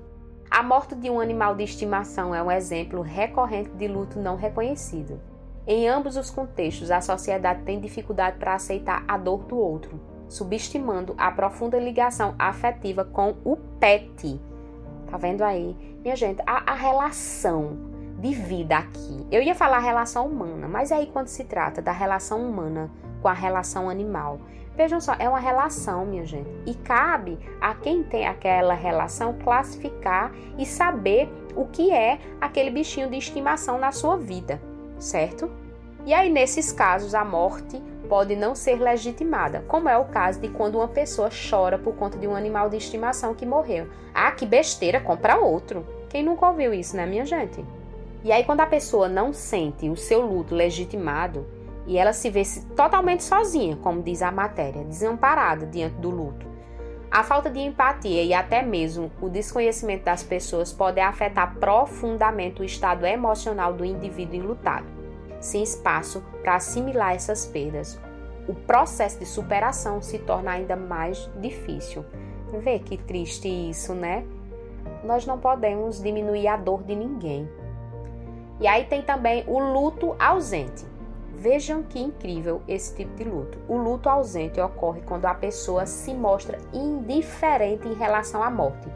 A 0.52 0.64
morte 0.64 0.96
de 0.96 1.10
um 1.10 1.20
animal 1.20 1.56
de 1.56 1.64
estimação 1.64 2.34
é 2.34 2.42
um 2.42 2.52
exemplo 2.52 3.02
recorrente 3.02 3.70
de 3.72 3.88
luto 3.88 4.20
não 4.20 4.36
reconhecido. 4.36 5.20
Em 5.68 5.88
ambos 5.88 6.18
os 6.18 6.30
contextos, 6.30 6.90
a 6.90 7.02
sociedade 7.02 7.64
tem 7.64 7.80
dificuldade 7.80 8.38
para 8.38 8.56
aceitar 8.56 9.04
a 9.08 9.18
dor 9.18 9.44
do 9.44 9.58
outro, 9.58 10.00
subestimando 10.28 11.14
a 11.18 11.32
profunda 11.32 11.78
ligação 11.78 12.34
afetiva 12.40 13.04
com 13.04 13.36
o 13.44 13.56
pet. 13.80 14.40
Tá 15.10 15.18
vendo 15.18 15.44
aí? 15.44 15.76
Minha 16.02 16.16
gente, 16.16 16.42
a, 16.46 16.72
a 16.72 16.76
relação 16.76 17.78
de 18.20 18.34
vida 18.34 18.78
aqui. 18.78 19.26
Eu 19.32 19.42
ia 19.42 19.56
falar 19.56 19.80
relação 19.80 20.28
humana, 20.28 20.68
mas 20.68 20.92
aí 20.92 21.08
quando 21.08 21.28
se 21.28 21.44
trata 21.44 21.82
da 21.82 21.92
relação 21.92 22.48
humana 22.48 22.92
com 23.22 23.28
a 23.28 23.34
relação 23.34 23.90
animal, 23.90 24.40
vejam 24.76 25.00
só, 25.00 25.14
é 25.20 25.28
uma 25.28 25.40
relação, 25.40 26.06
minha 26.06 26.26
gente. 26.26 26.50
E 26.66 26.74
cabe 26.74 27.38
a 27.62 27.74
quem 27.76 28.04
tem 28.04 28.28
aquela 28.28 28.74
relação 28.74 29.38
classificar 29.44 30.32
e 30.58 30.66
saber 30.66 31.30
o 31.56 31.66
que 31.66 31.92
é 31.92 32.20
aquele 32.42 32.72
bichinho 32.72 33.10
de 33.10 33.18
estimação 33.18 33.78
na 33.78 33.92
sua 33.92 34.18
vida 34.18 34.69
certo? 35.00 35.50
E 36.06 36.14
aí, 36.14 36.30
nesses 36.30 36.72
casos, 36.72 37.16
a 37.16 37.26
morte 37.26 37.82
pode 38.08 38.36
não 38.36 38.56
ser 38.56 38.80
legitimada, 38.80 39.64
como 39.68 39.88
é 39.88 39.98
o 39.98 40.06
caso 40.06 40.40
de 40.40 40.50
quando 40.50 40.76
uma 40.76 40.88
pessoa 40.88 41.30
chora 41.30 41.78
por 41.78 41.96
conta 41.96 42.18
de 42.18 42.28
um 42.28 42.36
animal 42.36 42.70
de 42.70 42.78
estimação 42.78 43.36
que 43.36 43.46
morreu. 43.46 43.88
Ah, 44.14 44.32
que 44.32 44.46
besteira, 44.46 45.00
compra 45.00 45.38
outro. 45.38 45.86
Quem 46.10 46.24
nunca 46.24 46.48
ouviu 46.48 46.74
isso, 46.74 46.98
né, 46.98 47.06
minha 47.06 47.26
gente? 47.26 47.64
E 48.24 48.32
aí, 48.32 48.44
quando 48.44 48.62
a 48.62 48.66
pessoa 48.66 49.08
não 49.08 49.32
sente 49.32 49.90
o 49.90 49.96
seu 49.96 50.22
luto 50.22 50.56
legitimado 50.56 51.46
e 51.86 51.98
ela 51.98 52.12
se 52.12 52.30
vê 52.30 52.42
totalmente 52.76 53.24
sozinha, 53.24 53.78
como 53.78 54.02
diz 54.02 54.22
a 54.22 54.32
matéria, 54.32 54.84
desamparada 54.84 55.66
diante 55.66 55.96
do 55.96 56.10
luto, 56.10 56.49
a 57.12 57.24
falta 57.24 57.50
de 57.50 57.60
empatia 57.60 58.24
e 58.24 58.34
até 58.34 58.62
mesmo 58.62 59.12
o 59.20 59.30
desconhecimento 59.30 60.06
das 60.06 60.22
pessoas 60.22 60.72
pode 60.72 61.00
afetar 61.00 61.56
profundamente 61.56 62.62
o 62.62 62.66
estado 62.66 63.04
emocional 63.06 63.74
do 63.74 63.84
indivíduo 63.84 64.36
enlutado, 64.36 64.86
sem 65.40 65.64
espaço 65.64 66.24
para 66.44 66.56
assimilar 66.56 67.16
essas 67.16 67.48
perdas. 67.48 68.00
O 68.48 68.54
processo 68.54 69.18
de 69.18 69.26
superação 69.26 70.02
se 70.02 70.20
torna 70.20 70.52
ainda 70.52 70.76
mais 70.76 71.30
difícil. 71.40 72.06
Vê 72.60 72.78
que 72.78 72.98
triste 72.98 73.48
isso, 73.48 73.94
né? 73.94 74.24
Nós 75.04 75.26
não 75.26 75.40
podemos 75.40 76.02
diminuir 76.02 76.48
a 76.48 76.58
dor 76.58 76.84
de 76.84 76.96
ninguém. 76.96 77.50
E 78.60 78.68
aí 78.68 78.86
tem 78.86 79.02
também 79.02 79.44
o 79.48 79.58
luto 79.58 80.16
ausente. 80.20 80.86
Vejam 81.40 81.82
que 81.84 81.98
incrível 81.98 82.62
esse 82.68 82.94
tipo 82.94 83.16
de 83.16 83.24
luto. 83.24 83.58
O 83.66 83.78
luto 83.78 84.10
ausente 84.10 84.60
ocorre 84.60 85.00
quando 85.06 85.26
a 85.26 85.34
pessoa 85.34 85.86
se 85.86 86.14
mostra 86.14 86.60
indiferente 86.74 87.88
em 87.88 87.94
relação 87.94 88.44
à 88.44 88.52
morte, 88.52 88.90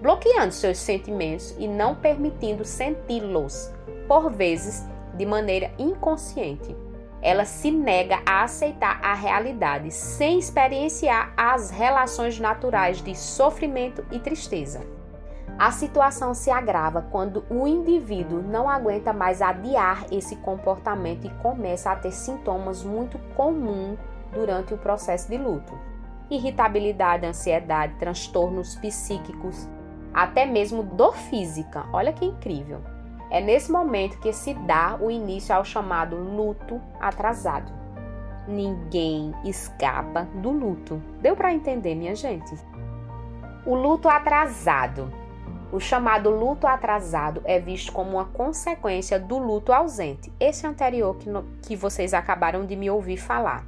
bloqueando 0.00 0.54
seus 0.54 0.78
sentimentos 0.78 1.54
e 1.58 1.68
não 1.68 1.94
permitindo 1.94 2.64
senti-los, 2.64 3.70
por 4.08 4.30
vezes 4.30 4.82
de 5.14 5.26
maneira 5.26 5.70
inconsciente. 5.78 6.74
Ela 7.20 7.44
se 7.44 7.70
nega 7.70 8.22
a 8.24 8.44
aceitar 8.44 8.98
a 9.04 9.12
realidade 9.12 9.90
sem 9.90 10.38
experienciar 10.38 11.34
as 11.36 11.68
relações 11.68 12.40
naturais 12.40 13.02
de 13.02 13.14
sofrimento 13.14 14.02
e 14.10 14.18
tristeza. 14.18 14.80
A 15.60 15.70
situação 15.72 16.32
se 16.32 16.50
agrava 16.50 17.02
quando 17.02 17.44
o 17.50 17.68
indivíduo 17.68 18.40
não 18.40 18.66
aguenta 18.66 19.12
mais 19.12 19.42
adiar 19.42 20.06
esse 20.10 20.36
comportamento 20.36 21.26
e 21.26 21.42
começa 21.42 21.90
a 21.92 21.96
ter 21.96 22.12
sintomas 22.12 22.82
muito 22.82 23.18
comuns 23.36 23.98
durante 24.32 24.72
o 24.72 24.78
processo 24.78 25.28
de 25.28 25.36
luto: 25.36 25.78
irritabilidade, 26.30 27.26
ansiedade, 27.26 27.92
transtornos 27.98 28.74
psíquicos, 28.76 29.68
até 30.14 30.46
mesmo 30.46 30.82
dor 30.82 31.14
física. 31.14 31.84
Olha 31.92 32.14
que 32.14 32.24
incrível! 32.24 32.80
É 33.30 33.38
nesse 33.38 33.70
momento 33.70 34.18
que 34.18 34.32
se 34.32 34.54
dá 34.54 34.96
o 34.98 35.10
início 35.10 35.54
ao 35.54 35.62
chamado 35.62 36.16
luto 36.16 36.80
atrasado. 36.98 37.70
Ninguém 38.48 39.34
escapa 39.44 40.22
do 40.36 40.50
luto. 40.50 41.02
Deu 41.20 41.36
para 41.36 41.52
entender, 41.52 41.94
minha 41.94 42.14
gente? 42.14 42.56
O 43.66 43.74
luto 43.74 44.08
atrasado 44.08 45.19
o 45.72 45.78
chamado 45.78 46.30
luto 46.30 46.66
atrasado 46.66 47.42
é 47.44 47.58
visto 47.60 47.92
como 47.92 48.12
uma 48.12 48.24
consequência 48.24 49.20
do 49.20 49.38
luto 49.38 49.72
ausente, 49.72 50.32
esse 50.40 50.66
anterior 50.66 51.16
que, 51.16 51.28
no, 51.28 51.44
que 51.62 51.76
vocês 51.76 52.12
acabaram 52.12 52.66
de 52.66 52.74
me 52.74 52.90
ouvir 52.90 53.16
falar. 53.16 53.64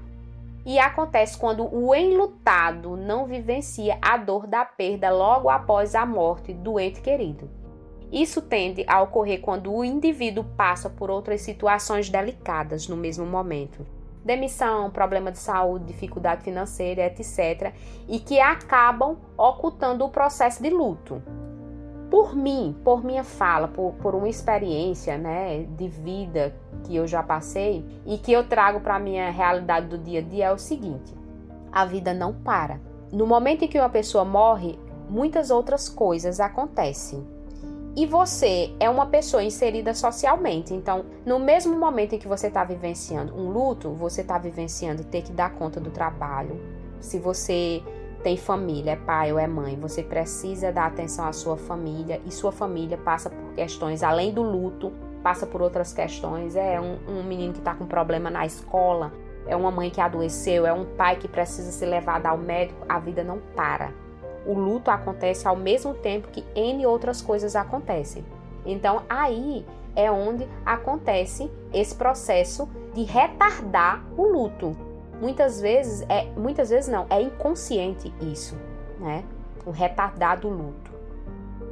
E 0.67 0.79
acontece 0.79 1.39
quando 1.39 1.65
o 1.73 1.95
enlutado 1.95 2.97
não 2.97 3.27
vivencia 3.27 3.99
a 4.03 4.17
dor 4.17 4.47
da 4.47 4.65
perda 4.65 5.11
logo 5.11 5.49
após 5.49 5.95
a 5.95 6.05
morte 6.05 6.53
do 6.53 6.79
ente 6.79 7.01
querido. 7.01 7.49
Isso 8.13 8.43
tende 8.43 8.85
a 8.87 9.01
ocorrer 9.01 9.41
quando 9.41 9.73
o 9.73 9.85
indivíduo 9.85 10.45
passa 10.57 10.91
por 10.91 11.11
outras 11.11 11.41
situações 11.41 12.09
delicadas 12.09 12.87
no 12.87 12.97
mesmo 12.97 13.25
momento. 13.25 13.87
Demissão, 14.25 14.91
problema 14.91 15.33
de 15.33 15.39
saúde, 15.39 15.87
dificuldade 15.87 16.43
financeira, 16.43 17.07
etc., 17.07 17.73
e 18.09 18.21
que 18.21 18.39
acabam 18.39 19.17
ocultando 19.37 20.05
o 20.05 20.11
processo 20.11 20.63
de 20.63 20.71
luto 20.71 21.23
por 22.13 22.37
mim, 22.37 22.77
por 22.85 23.03
minha 23.03 23.25
fala, 23.25 23.67
por, 23.69 23.95
por 23.95 24.15
uma 24.15 24.29
experiência 24.29 25.17
né, 25.17 25.63
de 25.63 25.89
vida 25.89 26.55
que 26.85 26.95
eu 26.95 27.07
já 27.07 27.23
passei 27.23 27.83
e 28.05 28.19
que 28.19 28.31
eu 28.31 28.47
trago 28.47 28.81
para 28.81 28.97
a 28.97 28.99
minha 28.99 29.31
realidade 29.31 29.87
do 29.87 29.97
dia 29.97 30.19
a 30.19 30.23
dia 30.23 30.45
é 30.49 30.53
o 30.53 30.59
seguinte: 30.59 31.15
a 31.73 31.87
vida 31.87 32.13
não 32.13 32.35
para. 32.35 32.79
No 33.11 33.27
momento 33.27 33.65
em 33.65 33.69
que 33.69 33.79
uma 33.79 33.89
pessoa 33.89 34.27
morre, 34.27 34.79
muitas 35.09 35.51
outras 35.51 35.89
coisas 35.89 36.39
acontecem. 36.39 37.27
E 37.97 38.05
você 38.05 38.75
é 38.79 38.91
uma 38.91 39.07
pessoa 39.07 39.43
inserida 39.43 39.95
socialmente, 39.95 40.75
então, 40.75 41.07
no 41.25 41.39
mesmo 41.39 41.79
momento 41.79 42.15
em 42.15 42.19
que 42.19 42.29
você 42.29 42.49
está 42.49 42.63
vivenciando 42.63 43.35
um 43.35 43.49
luto, 43.49 43.91
você 43.91 44.21
está 44.21 44.37
vivenciando 44.37 45.03
ter 45.05 45.23
que 45.23 45.33
dar 45.33 45.55
conta 45.55 45.81
do 45.81 45.91
trabalho. 45.91 46.61
Se 47.01 47.19
você 47.19 47.83
tem 48.23 48.37
família, 48.37 48.93
é 48.93 48.97
pai 48.97 49.33
ou 49.33 49.39
é 49.39 49.47
mãe, 49.47 49.77
você 49.77 50.03
precisa 50.03 50.71
dar 50.71 50.87
atenção 50.87 51.27
à 51.27 51.33
sua 51.33 51.57
família 51.57 52.21
e 52.25 52.31
sua 52.31 52.53
família 52.53 52.97
passa 52.97 53.29
por 53.29 53.55
questões 53.55 54.03
além 54.03 54.33
do 54.33 54.43
luto, 54.43 54.93
passa 55.23 55.47
por 55.47 55.61
outras 55.61 55.93
questões. 55.93 56.57
É 56.57 56.81
um, 56.81 56.99
um 57.09 57.23
menino 57.23 57.53
que 57.53 57.59
está 57.59 57.75
com 57.75 57.87
problema 57.87 58.31
na 58.31 58.47
escola, 58.47 59.13
é 59.47 59.57
uma 59.57 59.71
mãe 59.71 59.91
que 59.91 60.01
adoeceu, 60.01 60.65
é 60.65 60.73
um 60.73 60.85
pai 60.85 61.17
que 61.17 61.27
precisa 61.27 61.73
ser 61.73 61.87
levado 61.87 62.27
ao 62.27 62.39
médico. 62.39 62.85
A 62.89 62.99
vida 62.99 63.25
não 63.25 63.39
para. 63.57 63.93
O 64.47 64.55
luto 64.55 64.91
acontece 64.91 65.47
ao 65.47 65.57
mesmo 65.57 65.95
tempo 65.95 66.29
que 66.29 66.45
N 66.55 66.87
outras 66.87 67.21
coisas 67.21 67.57
acontecem. 67.57 68.25
Então 68.65 69.03
aí 69.09 69.67
é 69.95 70.11
onde 70.11 70.49
acontece 70.65 71.51
esse 71.73 71.95
processo 71.95 72.69
de 72.95 73.03
retardar 73.03 74.05
o 74.17 74.25
luto. 74.25 74.77
Muitas 75.23 75.61
vezes 75.61 76.05
é, 76.09 76.25
muitas 76.37 76.71
vezes 76.71 76.91
não, 76.91 77.07
é 77.09 77.23
inconsciente 77.23 78.13
isso, 78.21 78.59
né? 78.99 79.23
O 79.65 79.71
retardar 79.71 80.41
do 80.41 80.49
luto. 80.49 80.91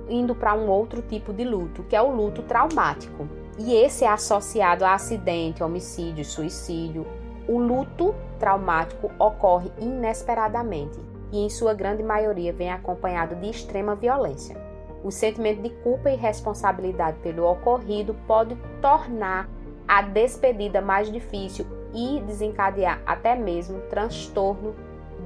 Indo 0.09 0.37
para 0.37 0.54
um 0.54 0.69
outro 0.69 1.02
tipo 1.02 1.33
de 1.33 1.42
luto, 1.42 1.83
que 1.83 1.97
é 1.97 2.00
o 2.00 2.12
luto 2.14 2.45
traumático. 2.45 3.28
E 3.59 3.75
esse 3.75 4.04
é 4.04 4.09
associado 4.09 4.85
a 4.85 4.95
acidente, 4.95 5.64
homicídio, 5.64 6.25
suicídio. 6.25 7.04
O 7.49 7.59
luto 7.59 8.14
traumático 8.38 9.11
ocorre 9.19 9.73
inesperadamente 9.80 11.00
e, 11.33 11.45
em 11.45 11.50
sua 11.50 11.75
grande 11.75 12.04
maioria, 12.04 12.52
vem 12.52 12.71
acompanhado 12.71 13.35
de 13.35 13.50
extrema 13.50 13.97
violência. 13.97 14.57
O 15.02 15.11
sentimento 15.11 15.61
de 15.61 15.71
culpa 15.83 16.09
e 16.09 16.14
responsabilidade 16.14 17.19
pelo 17.19 17.50
ocorrido 17.50 18.14
pode 18.28 18.57
tornar 18.80 19.49
a 19.90 20.02
despedida 20.02 20.80
mais 20.80 21.11
difícil 21.11 21.66
e 21.92 22.23
desencadear 22.25 23.00
até 23.04 23.35
mesmo 23.35 23.80
transtorno 23.90 24.76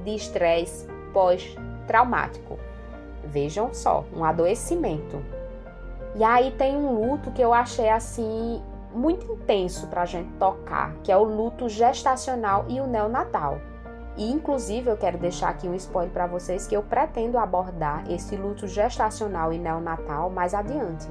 de 0.03 0.15
estresse 0.15 0.87
pós-traumático. 1.13 2.57
Vejam 3.25 3.71
só, 3.75 4.03
um 4.11 4.25
adoecimento. 4.25 5.23
E 6.15 6.23
aí 6.23 6.49
tem 6.49 6.75
um 6.75 6.99
luto 6.99 7.29
que 7.29 7.43
eu 7.43 7.53
achei 7.53 7.89
assim 7.89 8.59
muito 8.91 9.31
intenso 9.31 9.85
para 9.85 10.01
a 10.01 10.05
gente 10.05 10.31
tocar, 10.39 10.95
que 11.03 11.11
é 11.11 11.17
o 11.17 11.23
luto 11.23 11.69
gestacional 11.69 12.65
e 12.67 12.81
o 12.81 12.87
neonatal. 12.87 13.61
E 14.17 14.31
inclusive 14.31 14.89
eu 14.89 14.97
quero 14.97 15.19
deixar 15.19 15.49
aqui 15.49 15.67
um 15.67 15.75
spoiler 15.75 16.11
para 16.11 16.25
vocês 16.25 16.65
que 16.65 16.75
eu 16.75 16.81
pretendo 16.81 17.37
abordar 17.37 18.09
esse 18.11 18.35
luto 18.35 18.65
gestacional 18.65 19.53
e 19.53 19.59
neonatal 19.59 20.31
mais 20.31 20.55
adiante. 20.55 21.07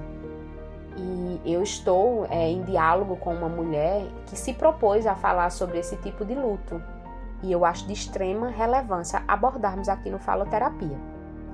E 0.96 1.40
eu 1.44 1.62
estou 1.62 2.26
é, 2.30 2.48
em 2.48 2.62
diálogo 2.62 3.16
com 3.16 3.34
uma 3.34 3.48
mulher 3.48 4.06
que 4.26 4.36
se 4.36 4.52
propôs 4.54 5.06
a 5.06 5.14
falar 5.14 5.50
sobre 5.50 5.78
esse 5.78 5.96
tipo 5.96 6.24
de 6.24 6.34
luto. 6.34 6.80
E 7.42 7.50
eu 7.50 7.64
acho 7.64 7.86
de 7.86 7.92
extrema 7.92 8.48
relevância 8.48 9.22
abordarmos 9.26 9.88
aqui 9.88 10.08
no 10.08 10.18
Faloterapia. 10.18 10.96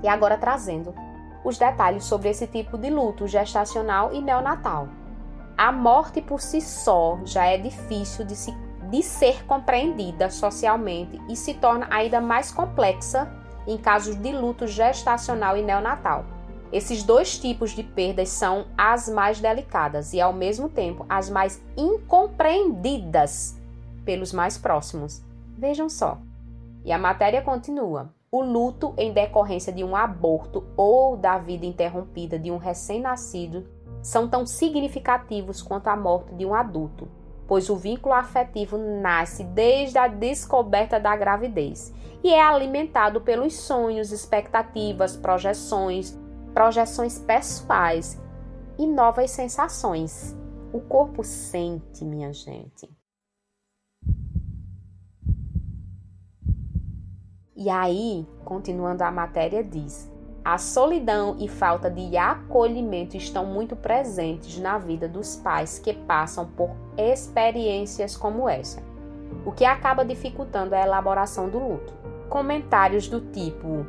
E 0.03 0.09
agora 0.09 0.37
trazendo 0.37 0.95
os 1.45 1.59
detalhes 1.59 2.05
sobre 2.05 2.29
esse 2.29 2.47
tipo 2.47 2.77
de 2.77 2.91
luto 2.91 3.27
gestacional 3.27 4.13
e 4.13 4.21
neonatal. 4.21 4.89
A 5.57 5.73
morte 5.73 6.21
por 6.21 6.41
si 6.41 6.61
só 6.61 7.19
já 7.25 7.47
é 7.47 7.59
difícil 7.59 8.25
de, 8.25 8.37
se, 8.37 8.55
de 8.91 9.03
ser 9.03 9.45
compreendida 9.47 10.31
socialmente 10.31 11.21
e 11.29 11.37
se 11.37 11.55
torna 11.55 11.87
ainda 11.91 12.21
mais 12.21 12.51
complexa 12.51 13.31
em 13.67 13.77
casos 13.77 14.17
de 14.17 14.33
luto 14.33 14.67
gestacional 14.67 15.57
e 15.57 15.63
neonatal. 15.63 16.25
Esses 16.73 17.03
dois 17.03 17.37
tipos 17.39 17.73
de 17.73 17.83
perdas 17.83 18.29
são 18.29 18.67
as 18.79 19.09
mais 19.09 19.41
delicadas 19.41 20.13
e, 20.13 20.21
ao 20.21 20.33
mesmo 20.33 20.69
tempo, 20.69 21.05
as 21.09 21.29
mais 21.29 21.61
incompreendidas 21.77 23.61
pelos 24.05 24.33
mais 24.33 24.57
próximos. 24.57 25.23
Vejam 25.59 25.89
só. 25.89 26.19
E 26.85 26.93
a 26.93 26.99
matéria 26.99 27.43
continua. 27.43 28.15
O 28.31 28.43
luto 28.43 28.95
em 28.97 29.13
decorrência 29.13 29.73
de 29.73 29.83
um 29.83 29.97
aborto 29.97 30.65
ou 30.77 31.17
da 31.17 31.37
vida 31.39 31.67
interrompida 31.67 32.39
de 32.39 32.51
um 32.53 32.57
recém-nascido 32.57 33.67
são 34.01 34.29
tão 34.29 34.47
significativos 34.47 35.61
quanto 35.61 35.89
a 35.89 35.97
morte 35.97 36.33
de 36.35 36.47
um 36.47 36.55
adulto, 36.55 37.09
pois 37.49 37.69
o 37.69 37.75
vínculo 37.75 38.15
afetivo 38.15 38.79
nasce 38.79 39.43
desde 39.43 39.99
a 39.99 40.07
descoberta 40.07 41.01
da 41.01 41.17
gravidez 41.17 41.93
e 42.23 42.33
é 42.33 42.41
alimentado 42.41 43.21
pelos 43.21 43.55
sonhos, 43.55 44.13
expectativas, 44.13 45.17
projeções, 45.17 46.19
projeções 46.55 47.19
pessoais 47.19 48.21
e 48.79 48.87
novas 48.87 49.31
sensações. 49.31 50.37
O 50.73 50.81
corpo 50.81 51.25
sente, 51.25 52.05
minha 52.05 52.33
gente. 52.33 52.89
E 57.57 57.69
aí, 57.69 58.27
continuando 58.45 59.05
a 59.05 59.11
matéria, 59.11 59.63
diz: 59.63 60.11
a 60.43 60.57
solidão 60.57 61.37
e 61.39 61.47
falta 61.47 61.91
de 61.91 62.17
acolhimento 62.17 63.17
estão 63.17 63.45
muito 63.45 63.77
presentes 63.77 64.59
na 64.59 64.79
vida 64.79 65.07
dos 65.07 65.37
pais 65.37 65.79
que 65.79 65.93
passam 65.93 66.47
por 66.47 66.71
experiências 66.97 68.17
como 68.17 68.49
essa, 68.49 68.83
o 69.45 69.53
que 69.53 69.67
acaba 69.67 70.05
dificultando 70.05 70.75
a 70.75 70.81
elaboração 70.81 71.51
do 71.51 71.59
luto. 71.59 71.93
Comentários 72.31 73.07
do 73.09 73.21
tipo: 73.21 73.85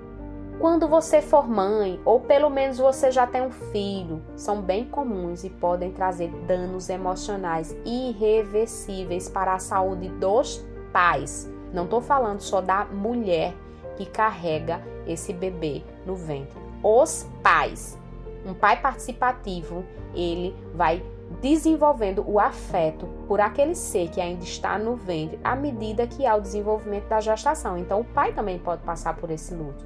quando 0.62 0.88
você 0.88 1.22
for 1.22 1.50
mãe, 1.50 2.00
ou 2.06 2.22
pelo 2.22 2.50
menos 2.50 2.78
você 2.78 3.12
já 3.12 3.28
tem 3.28 3.42
um 3.42 3.52
filho, 3.52 4.22
são 4.36 4.62
bem 4.62 4.86
comuns 4.86 5.44
e 5.44 5.50
podem 5.50 5.92
trazer 5.92 6.30
danos 6.46 6.90
emocionais 6.90 7.76
irreversíveis 7.84 9.28
para 9.28 9.56
a 9.56 9.60
saúde 9.60 10.08
dos 10.08 10.66
pais 10.94 11.52
não 11.74 11.86
estou 11.86 12.02
falando 12.02 12.42
só 12.42 12.62
da 12.62 12.86
mulher 12.86 13.54
que 13.96 14.06
carrega 14.06 14.82
esse 15.08 15.34
bebê 15.34 15.84
no 16.06 16.16
ventre. 16.16 16.60
Os 16.84 17.28
pais. 17.42 17.98
Um 18.46 18.54
pai 18.54 18.82
participativo, 18.82 19.86
ele 20.14 20.56
vai 20.74 21.04
desenvolvendo 21.40 22.26
o 22.28 22.40
afeto 22.40 23.08
por 23.28 23.40
aquele 23.40 23.76
ser 23.76 24.10
que 24.10 24.20
ainda 24.20 24.44
está 24.44 24.78
no 24.78 24.96
ventre 24.96 25.40
à 25.44 25.56
medida 25.56 26.08
que 26.08 26.26
há 26.26 26.36
o 26.36 26.42
desenvolvimento 26.42 27.08
da 27.08 27.22
gestação. 27.22 27.78
Então, 27.78 28.02
o 28.02 28.06
pai 28.06 28.34
também 28.34 28.60
pode 28.60 28.82
passar 28.84 29.16
por 29.16 29.30
esse 29.32 29.54
luto. 29.54 29.86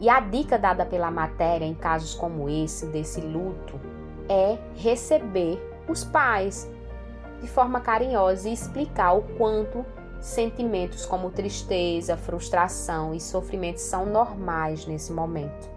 E 0.00 0.08
a 0.08 0.20
dica 0.20 0.58
dada 0.58 0.84
pela 0.84 1.10
matéria 1.10 1.64
em 1.64 1.74
casos 1.74 2.14
como 2.14 2.48
esse, 2.48 2.86
desse 2.86 3.20
luto, 3.20 3.80
é 4.28 4.58
receber 4.74 5.58
os 5.88 6.04
pais 6.04 6.70
de 7.40 7.46
forma 7.46 7.80
carinhosa 7.80 8.48
e 8.48 8.52
explicar 8.52 9.12
o 9.12 9.22
quanto 9.36 9.84
Sentimentos 10.20 11.04
como 11.04 11.30
tristeza, 11.30 12.16
frustração 12.16 13.14
e 13.14 13.20
sofrimento 13.20 13.78
são 13.78 14.06
normais 14.06 14.86
nesse 14.86 15.12
momento. 15.12 15.68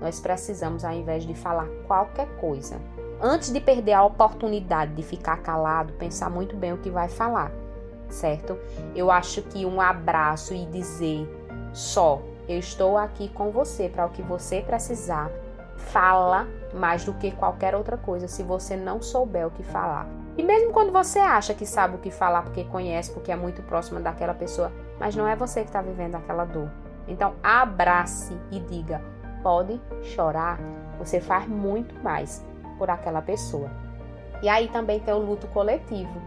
Nós 0.00 0.20
precisamos, 0.20 0.84
ao 0.84 0.92
invés 0.92 1.26
de 1.26 1.34
falar 1.34 1.66
qualquer 1.86 2.28
coisa, 2.36 2.78
antes 3.20 3.50
de 3.50 3.60
perder 3.60 3.94
a 3.94 4.04
oportunidade 4.04 4.94
de 4.94 5.02
ficar 5.02 5.38
calado, 5.38 5.94
pensar 5.94 6.30
muito 6.30 6.54
bem 6.54 6.72
o 6.74 6.78
que 6.78 6.90
vai 6.90 7.08
falar, 7.08 7.50
certo? 8.08 8.58
Eu 8.94 9.10
acho 9.10 9.42
que 9.42 9.64
um 9.64 9.80
abraço 9.80 10.54
e 10.54 10.66
dizer 10.66 11.26
só, 11.72 12.22
eu 12.48 12.58
estou 12.58 12.96
aqui 12.96 13.28
com 13.28 13.50
você 13.50 13.88
para 13.88 14.06
o 14.06 14.10
que 14.10 14.22
você 14.22 14.60
precisar, 14.60 15.30
fala 15.76 16.46
mais 16.72 17.04
do 17.04 17.14
que 17.14 17.30
qualquer 17.30 17.74
outra 17.74 17.96
coisa 17.96 18.28
se 18.28 18.42
você 18.42 18.76
não 18.76 19.00
souber 19.02 19.46
o 19.46 19.50
que 19.50 19.62
falar. 19.62 20.06
E 20.36 20.42
mesmo 20.42 20.72
quando 20.72 20.92
você 20.92 21.18
acha 21.18 21.54
que 21.54 21.64
sabe 21.64 21.96
o 21.96 21.98
que 21.98 22.10
falar 22.10 22.42
porque 22.42 22.64
conhece, 22.64 23.10
porque 23.10 23.32
é 23.32 23.36
muito 23.36 23.62
próxima 23.62 24.00
daquela 24.00 24.34
pessoa, 24.34 24.70
mas 24.98 25.16
não 25.16 25.26
é 25.26 25.34
você 25.34 25.60
que 25.60 25.68
está 25.68 25.80
vivendo 25.80 26.14
aquela 26.14 26.44
dor. 26.44 26.70
Então, 27.08 27.34
abrace 27.42 28.36
e 28.50 28.60
diga: 28.60 29.00
pode 29.42 29.80
chorar, 30.02 30.58
você 30.98 31.20
faz 31.20 31.48
muito 31.48 31.94
mais 32.02 32.44
por 32.78 32.90
aquela 32.90 33.22
pessoa. 33.22 33.70
E 34.42 34.48
aí 34.48 34.68
também 34.68 35.00
tem 35.00 35.14
o 35.14 35.18
luto 35.18 35.46
coletivo. 35.48 36.20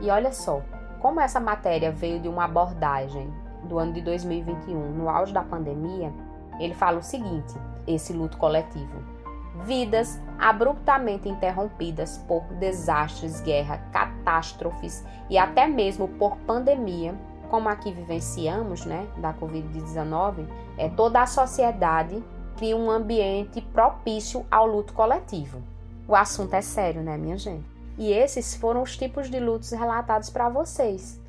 E 0.00 0.10
olha 0.10 0.32
só, 0.32 0.62
como 1.00 1.20
essa 1.20 1.40
matéria 1.40 1.90
veio 1.90 2.20
de 2.20 2.28
uma 2.28 2.44
abordagem 2.44 3.32
do 3.64 3.78
ano 3.78 3.92
de 3.92 4.00
2021, 4.02 4.92
no 4.92 5.08
auge 5.08 5.32
da 5.32 5.42
pandemia, 5.42 6.12
ele 6.58 6.74
fala 6.74 6.98
o 6.98 7.02
seguinte: 7.02 7.54
esse 7.86 8.12
luto 8.12 8.36
coletivo 8.36 9.14
vidas 9.62 10.20
abruptamente 10.38 11.28
interrompidas 11.28 12.18
por 12.26 12.42
desastres, 12.54 13.40
guerra, 13.40 13.78
catástrofes 13.92 15.04
e 15.30 15.38
até 15.38 15.66
mesmo 15.66 16.08
por 16.08 16.36
pandemia, 16.38 17.14
como 17.48 17.68
aqui 17.68 17.92
vivenciamos, 17.92 18.84
né, 18.84 19.06
da 19.18 19.32
Covid-19, 19.32 20.46
é 20.76 20.88
toda 20.88 21.22
a 21.22 21.26
sociedade 21.26 22.22
cria 22.56 22.76
um 22.76 22.90
ambiente 22.90 23.60
propício 23.60 24.44
ao 24.50 24.66
luto 24.66 24.92
coletivo. 24.92 25.62
O 26.06 26.14
assunto 26.14 26.54
é 26.54 26.60
sério, 26.60 27.02
né, 27.02 27.16
minha 27.16 27.38
gente? 27.38 27.64
E 27.96 28.12
esses 28.12 28.54
foram 28.54 28.82
os 28.82 28.96
tipos 28.96 29.30
de 29.30 29.38
lutos 29.38 29.70
relatados 29.70 30.30
para 30.30 30.48
vocês. 30.48 31.20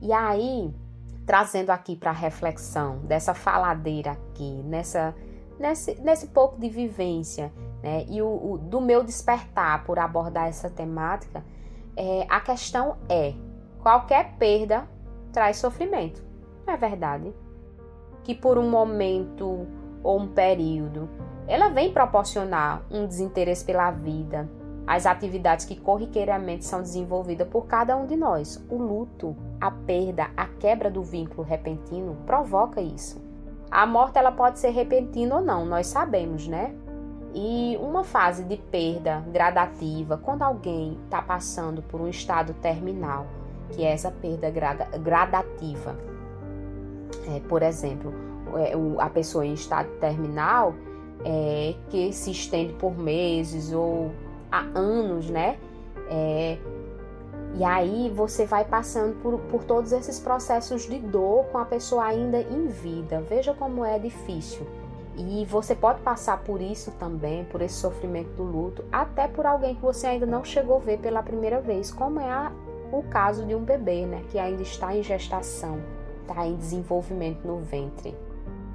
E 0.00 0.12
aí, 0.12 0.72
trazendo 1.28 1.68
aqui 1.68 1.94
para 1.94 2.10
reflexão 2.10 3.00
dessa 3.00 3.34
faladeira 3.34 4.12
aqui, 4.12 4.62
nessa 4.64 5.14
nesse, 5.58 6.00
nesse 6.00 6.28
pouco 6.28 6.58
de 6.58 6.70
vivência 6.70 7.52
né, 7.82 8.06
e 8.08 8.22
o, 8.22 8.52
o, 8.52 8.56
do 8.56 8.80
meu 8.80 9.04
despertar 9.04 9.84
por 9.84 9.98
abordar 9.98 10.48
essa 10.48 10.70
temática, 10.70 11.44
é, 11.94 12.26
a 12.30 12.40
questão 12.40 12.96
é: 13.10 13.34
qualquer 13.82 14.38
perda 14.38 14.88
traz 15.30 15.58
sofrimento, 15.58 16.24
não 16.66 16.72
é 16.72 16.76
verdade? 16.78 17.34
Que 18.24 18.34
por 18.34 18.56
um 18.56 18.70
momento 18.70 19.66
ou 20.02 20.20
um 20.20 20.28
período 20.28 21.10
ela 21.46 21.68
vem 21.68 21.92
proporcionar 21.92 22.86
um 22.90 23.06
desinteresse 23.06 23.66
pela 23.66 23.90
vida, 23.90 24.48
as 24.88 25.04
atividades 25.04 25.66
que 25.66 25.76
corriqueiramente 25.76 26.64
são 26.64 26.80
desenvolvidas 26.80 27.46
por 27.46 27.66
cada 27.66 27.94
um 27.94 28.06
de 28.06 28.16
nós. 28.16 28.64
O 28.70 28.78
luto, 28.78 29.36
a 29.60 29.70
perda, 29.70 30.30
a 30.34 30.46
quebra 30.46 30.90
do 30.90 31.02
vínculo 31.02 31.46
repentino 31.46 32.16
provoca 32.24 32.80
isso. 32.80 33.20
A 33.70 33.84
morte 33.84 34.18
ela 34.18 34.32
pode 34.32 34.58
ser 34.58 34.70
repentina 34.70 35.36
ou 35.36 35.42
não, 35.42 35.66
nós 35.66 35.88
sabemos, 35.88 36.48
né? 36.48 36.74
E 37.34 37.78
uma 37.82 38.02
fase 38.02 38.44
de 38.44 38.56
perda 38.56 39.22
gradativa, 39.30 40.16
quando 40.16 40.42
alguém 40.42 40.98
está 41.04 41.20
passando 41.20 41.82
por 41.82 42.00
um 42.00 42.08
estado 42.08 42.54
terminal, 42.54 43.26
que 43.72 43.84
é 43.84 43.92
essa 43.92 44.10
perda 44.10 44.50
gradativa. 44.50 45.98
É, 47.36 47.40
por 47.40 47.62
exemplo, 47.62 48.10
é, 48.56 48.72
a 49.02 49.10
pessoa 49.10 49.44
em 49.44 49.52
estado 49.52 49.90
terminal, 50.00 50.72
é, 51.26 51.74
que 51.90 52.10
se 52.10 52.30
estende 52.30 52.72
por 52.72 52.96
meses 52.96 53.70
ou 53.70 54.10
há 54.50 54.60
anos, 54.74 55.28
né? 55.30 55.58
É, 56.10 56.58
e 57.54 57.64
aí 57.64 58.10
você 58.14 58.44
vai 58.44 58.64
passando 58.64 59.20
por, 59.20 59.38
por 59.50 59.64
todos 59.64 59.92
esses 59.92 60.20
processos 60.20 60.82
de 60.82 60.98
dor 60.98 61.46
com 61.46 61.58
a 61.58 61.64
pessoa 61.64 62.04
ainda 62.04 62.40
em 62.40 62.68
vida. 62.68 63.20
Veja 63.28 63.54
como 63.54 63.84
é 63.84 63.98
difícil. 63.98 64.66
E 65.16 65.44
você 65.46 65.74
pode 65.74 66.00
passar 66.02 66.38
por 66.44 66.60
isso 66.60 66.92
também, 66.92 67.44
por 67.44 67.60
esse 67.60 67.74
sofrimento 67.74 68.30
do 68.36 68.44
luto, 68.44 68.84
até 68.92 69.26
por 69.26 69.44
alguém 69.44 69.74
que 69.74 69.82
você 69.82 70.06
ainda 70.06 70.26
não 70.26 70.44
chegou 70.44 70.76
a 70.76 70.80
ver 70.80 70.98
pela 71.00 71.24
primeira 71.24 71.60
vez, 71.60 71.90
como 71.90 72.20
é 72.20 72.30
a, 72.30 72.52
o 72.92 73.02
caso 73.02 73.44
de 73.44 73.52
um 73.52 73.64
bebê, 73.64 74.06
né, 74.06 74.22
que 74.28 74.38
ainda 74.38 74.62
está 74.62 74.96
em 74.96 75.02
gestação, 75.02 75.80
está 76.22 76.46
em 76.46 76.54
desenvolvimento 76.54 77.44
no 77.44 77.58
ventre. 77.58 78.16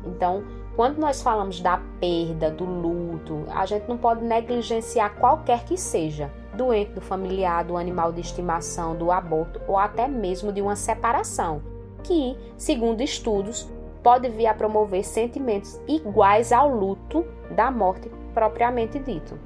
Então, 0.04 0.44
quando 0.76 0.98
nós 0.98 1.22
falamos 1.22 1.62
da 1.62 1.80
perda, 2.00 2.50
do 2.50 2.66
luto, 2.66 3.46
a 3.50 3.66
gente 3.66 3.88
não 3.88 3.98
pode 3.98 4.24
negligenciar 4.24 5.16
qualquer 5.16 5.66
que 5.66 5.78
seja, 5.78 6.32
doente 6.56 6.94
do 6.94 7.02
familiar, 7.02 7.64
do 7.64 7.78
animal 7.78 8.12
de 8.12 8.22
estimação, 8.22 8.96
do 8.96 9.12
aborto 9.12 9.62
ou 9.68 9.78
até 9.78 10.08
mesmo 10.08 10.52
de 10.52 10.62
uma 10.62 10.76
separação, 10.76 11.62
que, 12.04 12.36
segundo 12.58 13.02
estudos, 13.02 13.70
pode 14.02 14.28
vir 14.30 14.48
a 14.48 14.54
promover 14.54 15.04
sentimentos 15.04 15.80
iguais 15.88 16.52
ao 16.52 16.70
luto 16.70 17.26
da 17.52 17.70
morte 17.72 18.12
propriamente 18.34 19.00
dito. 19.00 19.38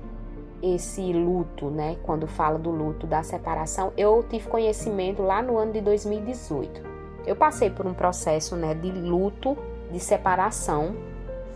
Esse 0.63 1.13
luto, 1.13 1.69
né, 1.69 1.97
quando 2.03 2.25
fala 2.25 2.57
do 2.57 2.71
luto 2.71 3.05
da 3.05 3.21
separação, 3.21 3.93
eu 3.95 4.25
tive 4.27 4.47
conhecimento 4.47 5.21
lá 5.21 5.41
no 5.43 5.57
ano 5.57 5.73
de 5.73 5.81
2018. 5.81 6.81
Eu 7.27 7.35
passei 7.35 7.69
por 7.69 7.85
um 7.85 7.93
processo, 7.93 8.55
né, 8.55 8.73
de 8.73 8.91
luto 8.91 9.55
de 9.91 9.99
separação. 9.99 10.95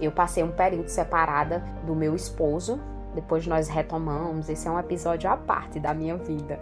Eu 0.01 0.11
passei 0.11 0.43
um 0.43 0.51
período 0.51 0.89
separada 0.89 1.63
do 1.85 1.95
meu 1.95 2.15
esposo, 2.15 2.79
depois 3.13 3.45
nós 3.45 3.67
retomamos. 3.67 4.49
Esse 4.49 4.67
é 4.67 4.71
um 4.71 4.79
episódio 4.79 5.29
à 5.29 5.37
parte 5.37 5.79
da 5.79 5.93
minha 5.93 6.17
vida. 6.17 6.59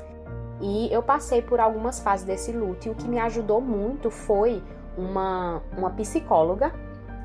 E 0.62 0.92
eu 0.92 1.02
passei 1.02 1.42
por 1.42 1.60
algumas 1.60 2.00
fases 2.02 2.26
desse 2.26 2.52
luto 2.52 2.88
e 2.88 2.92
o 2.92 2.96
que 2.96 3.08
me 3.08 3.18
ajudou 3.20 3.62
muito 3.62 4.12
foi 4.12 4.62
uma, 4.98 5.62
uma 5.78 5.90
psicóloga, 5.92 6.74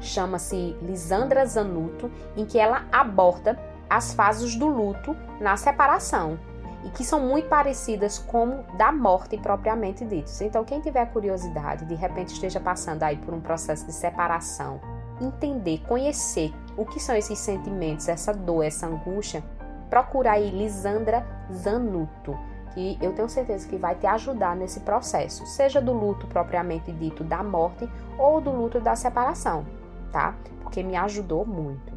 chama-se 0.01 0.77
Lisandra 0.81 1.45
Zanuto, 1.45 2.11
em 2.37 2.45
que 2.45 2.59
ela 2.59 2.85
aborda 2.93 3.59
as 3.91 4.15
fases 4.15 4.55
do 4.55 4.69
luto 4.69 5.17
na 5.41 5.57
separação 5.57 6.39
e 6.85 6.91
que 6.91 7.03
são 7.03 7.19
muito 7.19 7.49
parecidas 7.49 8.19
com 8.19 8.63
da 8.77 8.93
morte 8.93 9.39
propriamente 9.39 10.05
ditas. 10.05 10.41
Então, 10.41 10.65
quem 10.65 10.81
tiver 10.81 11.07
curiosidade, 11.07 11.87
de 11.87 11.95
repente 11.95 12.35
esteja 12.35 12.61
passando 12.61 13.03
aí 13.03 13.17
por 13.17 13.33
um 13.33 13.41
processo 13.41 13.87
de 13.87 13.93
separação, 13.93 14.81
entender, 15.21 15.83
conhecer 15.87 16.53
o 16.77 16.85
que 16.85 17.01
são 17.01 17.15
esses 17.15 17.39
sentimentos, 17.39 18.09
essa 18.09 18.33
dor, 18.33 18.65
essa 18.65 18.87
angústia, 18.87 19.45
procura 19.89 20.33
aí 20.33 20.51
Lisandra 20.51 21.27
Zanuto, 21.53 22.37
que 22.73 22.99
eu 23.01 23.13
tenho 23.13 23.29
certeza 23.29 23.69
que 23.69 23.77
vai 23.77 23.95
te 23.95 24.07
ajudar 24.07 24.57
nesse 24.57 24.81
processo, 24.81 25.47
seja 25.47 25.81
do 25.81 25.93
luto 25.93 26.27
propriamente 26.27 26.91
dito 26.91 27.23
da 27.23 27.43
morte 27.43 27.89
ou 28.19 28.41
do 28.41 28.51
luto 28.51 28.81
da 28.81 28.97
separação, 28.97 29.65
tá? 30.11 30.35
Porque 30.63 30.83
me 30.83 30.97
ajudou 30.97 31.47
muito. 31.47 31.93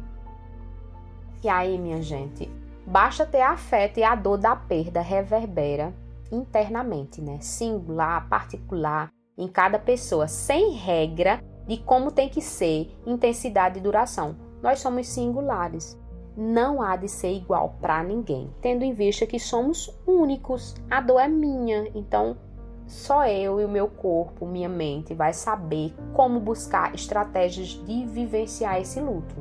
E 1.42 1.48
aí, 1.48 1.78
minha 1.78 2.00
gente, 2.00 2.48
basta 2.86 3.26
ter 3.26 3.42
afeto 3.42 3.98
e 3.98 4.04
a 4.04 4.14
dor 4.14 4.38
da 4.38 4.54
perda 4.54 5.00
reverbera 5.00 5.92
internamente, 6.30 7.20
né? 7.20 7.38
Singular, 7.40 8.28
particular, 8.28 9.10
em 9.36 9.48
cada 9.48 9.78
pessoa, 9.78 10.28
sem 10.28 10.72
regra 10.72 11.40
de 11.68 11.76
como 11.76 12.10
tem 12.10 12.28
que 12.28 12.42
ser 12.42 12.90
intensidade 13.06 13.78
e 13.78 13.82
duração. 13.82 14.34
Nós 14.60 14.80
somos 14.80 15.06
singulares 15.06 15.96
não 16.40 16.80
há 16.80 16.94
de 16.94 17.08
ser 17.08 17.32
igual 17.32 17.74
para 17.80 18.00
ninguém, 18.04 18.48
tendo 18.60 18.84
em 18.84 18.92
vista 18.92 19.26
que 19.26 19.40
somos 19.40 19.92
únicos. 20.06 20.72
A 20.88 21.00
dor 21.00 21.18
é 21.18 21.26
minha, 21.26 21.90
então 21.96 22.36
só 22.86 23.26
eu 23.26 23.60
e 23.60 23.64
o 23.64 23.68
meu 23.68 23.88
corpo, 23.88 24.46
minha 24.46 24.68
mente 24.68 25.12
vai 25.14 25.32
saber 25.32 25.92
como 26.14 26.38
buscar 26.38 26.94
estratégias 26.94 27.70
de 27.84 28.06
vivenciar 28.06 28.80
esse 28.80 29.00
luto. 29.00 29.34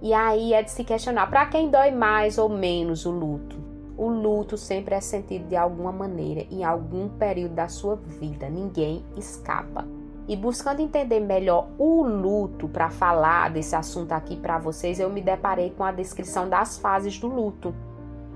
E 0.00 0.14
aí 0.14 0.54
é 0.54 0.62
de 0.62 0.70
se 0.70 0.84
questionar 0.84 1.28
para 1.28 1.46
quem 1.46 1.68
dói 1.68 1.90
mais 1.90 2.38
ou 2.38 2.48
menos 2.48 3.04
o 3.04 3.10
luto. 3.10 3.56
O 3.98 4.08
luto 4.08 4.56
sempre 4.56 4.94
é 4.94 5.00
sentido 5.00 5.48
de 5.48 5.56
alguma 5.56 5.90
maneira 5.90 6.46
em 6.52 6.62
algum 6.62 7.08
período 7.08 7.56
da 7.56 7.66
sua 7.66 7.96
vida, 7.96 8.48
ninguém 8.48 9.04
escapa 9.16 9.84
e 10.28 10.36
buscando 10.36 10.80
entender 10.80 11.20
melhor 11.20 11.68
o 11.78 12.02
luto 12.02 12.68
para 12.68 12.90
falar 12.90 13.50
desse 13.50 13.74
assunto 13.74 14.12
aqui 14.12 14.36
para 14.36 14.58
vocês, 14.58 15.00
eu 15.00 15.10
me 15.10 15.20
deparei 15.20 15.70
com 15.70 15.84
a 15.84 15.92
descrição 15.92 16.48
das 16.48 16.78
fases 16.78 17.18
do 17.18 17.26
luto. 17.26 17.74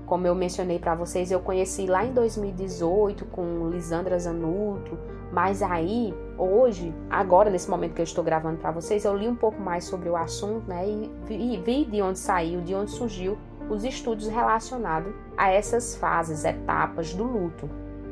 Como 0.05 0.25
eu 0.25 0.35
mencionei 0.35 0.79
para 0.79 0.95
vocês, 0.95 1.31
eu 1.31 1.39
conheci 1.39 1.85
lá 1.85 2.05
em 2.05 2.13
2018 2.13 3.25
com 3.25 3.69
Lisandra 3.69 4.17
Zanuto, 4.17 4.97
mas 5.31 5.61
aí, 5.61 6.13
hoje, 6.37 6.93
agora 7.09 7.49
nesse 7.49 7.69
momento 7.69 7.93
que 7.93 8.01
eu 8.01 8.05
estou 8.05 8.23
gravando 8.23 8.57
para 8.57 8.71
vocês, 8.71 9.03
eu 9.03 9.15
li 9.15 9.27
um 9.27 9.35
pouco 9.35 9.61
mais 9.61 9.83
sobre 9.83 10.09
o 10.09 10.15
assunto, 10.15 10.67
né, 10.67 10.87
e 10.87 11.11
vi, 11.25 11.57
vi 11.57 11.85
de 11.85 12.01
onde 12.01 12.19
saiu, 12.19 12.61
de 12.61 12.73
onde 12.73 12.91
surgiu 12.91 13.37
os 13.69 13.83
estudos 13.83 14.27
relacionados 14.27 15.13
a 15.35 15.51
essas 15.51 15.95
fases, 15.97 16.45
etapas 16.45 17.13
do 17.13 17.25
luto, 17.25 17.69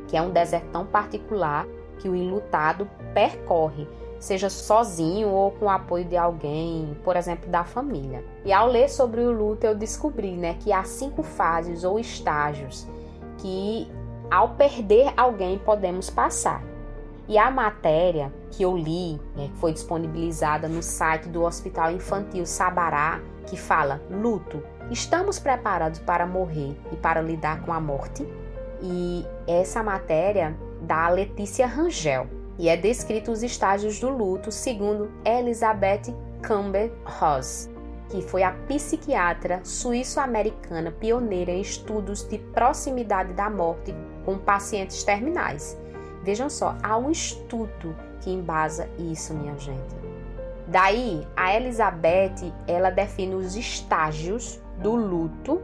que 0.07 0.17
é 0.17 0.21
um 0.21 0.31
deserto 0.31 0.69
tão 0.71 0.85
particular 0.85 1.65
que 1.99 2.10
o 2.10 2.15
enlutado 2.15 2.88
percorre, 3.13 3.88
seja 4.19 4.49
sozinho 4.49 5.29
ou 5.29 5.51
com 5.51 5.65
o 5.65 5.69
apoio 5.69 6.05
de 6.05 6.17
alguém, 6.17 6.97
por 7.03 7.15
exemplo, 7.15 7.49
da 7.49 7.63
família. 7.63 8.23
E 8.43 8.51
ao 8.51 8.67
ler 8.67 8.89
sobre 8.89 9.21
o 9.21 9.31
luto, 9.31 9.65
eu 9.65 9.75
descobri 9.75 10.31
né, 10.31 10.55
que 10.60 10.71
há 10.71 10.84
cinco 10.84 11.23
fases 11.23 11.84
ou 11.84 11.99
estágios 11.99 12.88
que, 13.38 13.88
ao 14.31 14.49
perder 14.49 15.13
alguém, 15.15 15.58
podemos 15.60 16.10
passar. 16.10 16.63
E 17.27 17.38
a 17.38 17.49
matéria 17.49 18.31
que 18.51 18.63
eu 18.63 18.77
li, 18.77 19.19
né, 19.36 19.47
que 19.47 19.58
foi 19.58 19.73
disponibilizada 19.73 20.67
no 20.67 20.84
site 20.84 21.27
do 21.27 21.43
Hospital 21.43 21.91
Infantil 21.91 22.45
Sabará, 22.45 23.19
que 23.47 23.58
fala: 23.58 24.01
Luto, 24.10 24.62
estamos 24.91 25.39
preparados 25.39 25.99
para 25.99 26.25
morrer 26.25 26.77
e 26.91 26.95
para 26.95 27.21
lidar 27.21 27.62
com 27.62 27.73
a 27.73 27.79
morte? 27.79 28.27
E 28.81 29.25
essa 29.47 29.81
matéria 29.81 30.55
da 30.85 31.09
Letícia 31.09 31.65
Rangel 31.65 32.27
e 32.57 32.69
é 32.69 32.77
descrito 32.77 33.31
os 33.31 33.43
estágios 33.43 33.99
do 33.99 34.09
luto 34.09 34.51
segundo 34.51 35.11
Elizabeth 35.25 36.13
Campbell 36.41 36.91
Ross, 37.03 37.69
que 38.09 38.21
foi 38.21 38.43
a 38.43 38.51
psiquiatra 38.51 39.59
suíço-americana 39.63 40.91
pioneira 40.91 41.51
em 41.51 41.61
estudos 41.61 42.23
de 42.27 42.37
proximidade 42.37 43.33
da 43.33 43.49
morte 43.49 43.93
com 44.23 44.37
pacientes 44.37 45.03
terminais. 45.03 45.77
Vejam 46.23 46.49
só, 46.49 46.75
há 46.81 46.97
um 46.97 47.11
estudo 47.11 47.95
que 48.21 48.31
embasa 48.31 48.89
isso, 48.97 49.33
minha 49.33 49.57
gente. 49.57 49.95
Daí, 50.67 51.27
a 51.35 51.55
Elizabeth, 51.55 52.51
ela 52.67 52.89
define 52.89 53.35
os 53.35 53.55
estágios 53.55 54.59
do 54.79 54.95
luto, 54.95 55.61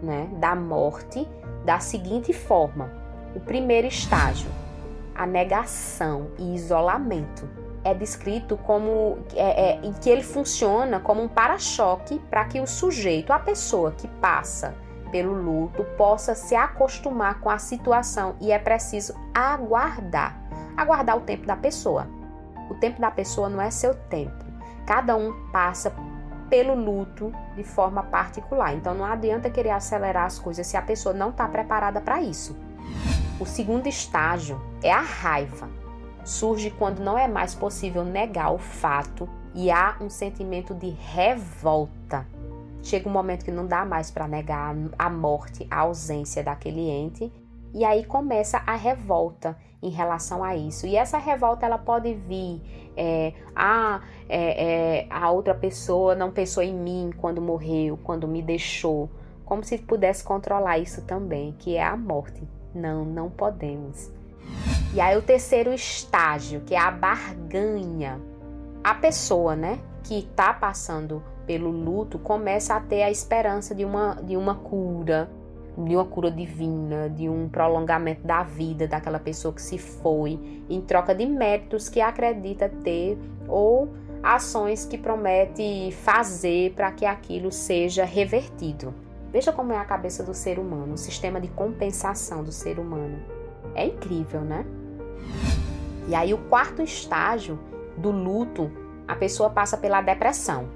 né, 0.00 0.28
da 0.38 0.54
morte, 0.54 1.26
da 1.64 1.80
seguinte 1.80 2.32
forma: 2.32 2.92
o 3.34 3.40
primeiro 3.40 3.88
estágio, 3.88 4.48
a 5.14 5.26
negação 5.26 6.28
e 6.38 6.54
isolamento. 6.54 7.48
É 7.82 7.92
descrito 7.92 8.56
como 8.56 9.18
é, 9.34 9.72
é, 9.72 9.80
em 9.82 9.92
que 9.92 10.08
ele 10.08 10.22
funciona 10.22 10.98
como 10.98 11.22
um 11.22 11.28
para-choque 11.28 12.18
para 12.30 12.44
que 12.46 12.60
o 12.60 12.66
sujeito, 12.66 13.32
a 13.32 13.38
pessoa 13.38 13.92
que 13.92 14.08
passa 14.08 14.74
pelo 15.12 15.34
luto, 15.34 15.84
possa 15.96 16.34
se 16.34 16.56
acostumar 16.56 17.40
com 17.40 17.50
a 17.50 17.58
situação 17.58 18.36
e 18.40 18.50
é 18.50 18.58
preciso 18.58 19.14
aguardar 19.34 20.44
aguardar 20.76 21.16
o 21.16 21.20
tempo 21.20 21.46
da 21.46 21.56
pessoa. 21.56 22.06
O 22.70 22.74
tempo 22.74 23.00
da 23.00 23.10
pessoa 23.10 23.48
não 23.48 23.60
é 23.60 23.70
seu 23.70 23.94
tempo. 23.94 24.44
Cada 24.86 25.16
um 25.16 25.32
passa 25.50 25.94
pelo 26.48 26.74
luto 26.74 27.32
de 27.56 27.64
forma 27.64 28.02
particular. 28.02 28.74
Então 28.74 28.94
não 28.94 29.04
adianta 29.04 29.50
querer 29.50 29.70
acelerar 29.70 30.26
as 30.26 30.38
coisas 30.38 30.66
se 30.66 30.76
a 30.76 30.82
pessoa 30.82 31.14
não 31.14 31.30
está 31.30 31.48
preparada 31.48 32.00
para 32.00 32.20
isso. 32.20 32.56
O 33.40 33.46
segundo 33.46 33.86
estágio 33.86 34.60
é 34.82 34.92
a 34.92 35.00
raiva. 35.00 35.68
Surge 36.24 36.70
quando 36.70 37.00
não 37.00 37.18
é 37.18 37.28
mais 37.28 37.54
possível 37.54 38.04
negar 38.04 38.52
o 38.52 38.58
fato 38.58 39.28
e 39.54 39.70
há 39.70 39.96
um 40.00 40.08
sentimento 40.08 40.74
de 40.74 40.90
revolta. 40.90 42.26
Chega 42.82 43.08
um 43.08 43.12
momento 43.12 43.44
que 43.44 43.50
não 43.50 43.66
dá 43.66 43.84
mais 43.84 44.10
para 44.10 44.28
negar 44.28 44.74
a 44.98 45.10
morte, 45.10 45.66
a 45.70 45.80
ausência 45.80 46.42
daquele 46.42 46.88
ente, 46.90 47.32
e 47.72 47.84
aí 47.84 48.04
começa 48.04 48.62
a 48.66 48.76
revolta, 48.76 49.56
em 49.84 49.90
relação 49.90 50.42
a 50.42 50.56
isso. 50.56 50.86
E 50.86 50.96
essa 50.96 51.18
revolta 51.18 51.66
ela 51.66 51.76
pode 51.76 52.14
vir, 52.14 52.62
é, 52.96 53.34
ah, 53.54 54.00
é, 54.26 55.02
é, 55.02 55.06
a 55.10 55.30
outra 55.30 55.54
pessoa 55.54 56.14
não 56.14 56.30
pensou 56.30 56.62
em 56.62 56.74
mim 56.74 57.10
quando 57.18 57.42
morreu, 57.42 57.98
quando 58.02 58.26
me 58.26 58.40
deixou, 58.40 59.10
como 59.44 59.62
se 59.62 59.76
pudesse 59.76 60.24
controlar 60.24 60.78
isso 60.78 61.02
também, 61.02 61.54
que 61.58 61.76
é 61.76 61.84
a 61.84 61.94
morte. 61.98 62.42
Não, 62.74 63.04
não 63.04 63.30
podemos. 63.30 64.10
E 64.94 65.00
aí 65.00 65.16
o 65.16 65.22
terceiro 65.22 65.72
estágio, 65.72 66.60
que 66.60 66.74
é 66.74 66.78
a 66.78 66.90
barganha. 66.90 68.20
A 68.82 68.94
pessoa, 68.94 69.56
né, 69.56 69.78
que 70.02 70.18
está 70.18 70.52
passando 70.52 71.22
pelo 71.46 71.70
luto, 71.70 72.18
começa 72.18 72.74
a 72.74 72.80
ter 72.80 73.02
a 73.02 73.10
esperança 73.10 73.74
de 73.74 73.84
uma, 73.84 74.14
de 74.14 74.36
uma 74.36 74.54
cura, 74.54 75.30
de 75.76 75.94
uma 75.96 76.04
cura 76.04 76.30
divina, 76.30 77.08
de 77.08 77.28
um 77.28 77.48
prolongamento 77.48 78.26
da 78.26 78.42
vida 78.42 78.86
daquela 78.86 79.18
pessoa 79.18 79.52
que 79.52 79.62
se 79.62 79.78
foi, 79.78 80.64
em 80.68 80.80
troca 80.80 81.14
de 81.14 81.26
méritos 81.26 81.88
que 81.88 82.00
acredita 82.00 82.68
ter 82.68 83.18
ou 83.48 83.88
ações 84.22 84.86
que 84.86 84.96
promete 84.96 85.90
fazer 86.02 86.72
para 86.72 86.90
que 86.92 87.04
aquilo 87.04 87.50
seja 87.52 88.04
revertido. 88.04 88.94
Veja 89.34 89.52
como 89.52 89.72
é 89.72 89.76
a 89.76 89.84
cabeça 89.84 90.22
do 90.22 90.32
ser 90.32 90.60
humano, 90.60 90.94
o 90.94 90.96
sistema 90.96 91.40
de 91.40 91.48
compensação 91.48 92.44
do 92.44 92.52
ser 92.52 92.78
humano. 92.78 93.18
É 93.74 93.84
incrível, 93.84 94.42
né? 94.42 94.64
E 96.06 96.14
aí, 96.14 96.32
o 96.32 96.38
quarto 96.38 96.80
estágio 96.80 97.58
do 97.96 98.12
luto, 98.12 98.70
a 99.08 99.16
pessoa 99.16 99.50
passa 99.50 99.76
pela 99.76 100.00
depressão 100.00 100.68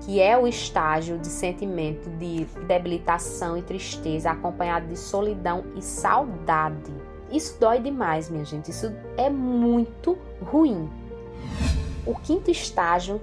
que 0.00 0.20
é 0.20 0.36
o 0.36 0.46
estágio 0.46 1.16
de 1.16 1.28
sentimento 1.28 2.10
de 2.18 2.44
debilitação 2.66 3.56
e 3.56 3.62
tristeza, 3.62 4.30
acompanhado 4.30 4.86
de 4.86 4.98
solidão 4.98 5.64
e 5.74 5.80
saudade. 5.80 6.92
Isso 7.32 7.58
dói 7.58 7.80
demais, 7.80 8.28
minha 8.28 8.44
gente. 8.44 8.70
Isso 8.70 8.94
é 9.16 9.30
muito 9.30 10.18
ruim. 10.42 10.90
O 12.04 12.14
quinto 12.16 12.50
estágio 12.50 13.18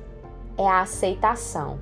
é 0.58 0.68
a 0.68 0.82
aceitação. 0.82 1.80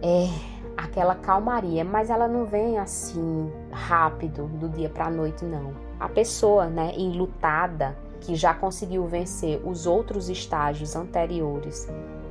É 0.00 0.53
aquela 0.76 1.14
calmaria, 1.14 1.84
mas 1.84 2.10
ela 2.10 2.28
não 2.28 2.44
vem 2.44 2.78
assim 2.78 3.50
rápido 3.70 4.46
do 4.46 4.68
dia 4.68 4.88
para 4.88 5.06
a 5.06 5.10
noite 5.10 5.44
não. 5.44 5.72
A 5.98 6.08
pessoa, 6.08 6.66
né, 6.66 6.92
enlutada, 6.96 7.96
que 8.20 8.34
já 8.34 8.54
conseguiu 8.54 9.06
vencer 9.06 9.60
os 9.64 9.86
outros 9.86 10.28
estágios 10.28 10.96
anteriores, 10.96 11.88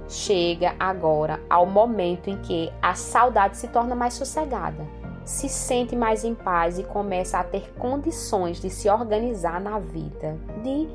chega 0.08 0.76
agora 0.80 1.40
ao 1.50 1.66
momento 1.66 2.30
em 2.30 2.38
que 2.38 2.72
a 2.82 2.94
saudade 2.96 3.58
se 3.58 3.68
torna 3.68 3.96
mais 3.96 4.14
sossegada, 4.16 4.86
se 5.24 5.48
sente 5.48 5.96
mais 5.96 6.24
em 6.24 6.36
paz 6.36 6.78
e 6.78 6.84
começa 6.84 7.38
a 7.40 7.44
ter 7.44 7.72
condições 7.78 8.60
de 8.60 8.70
se 8.70 8.90
organizar 8.90 9.62
na 9.62 9.80
vida, 9.80 10.38
de 10.62 10.90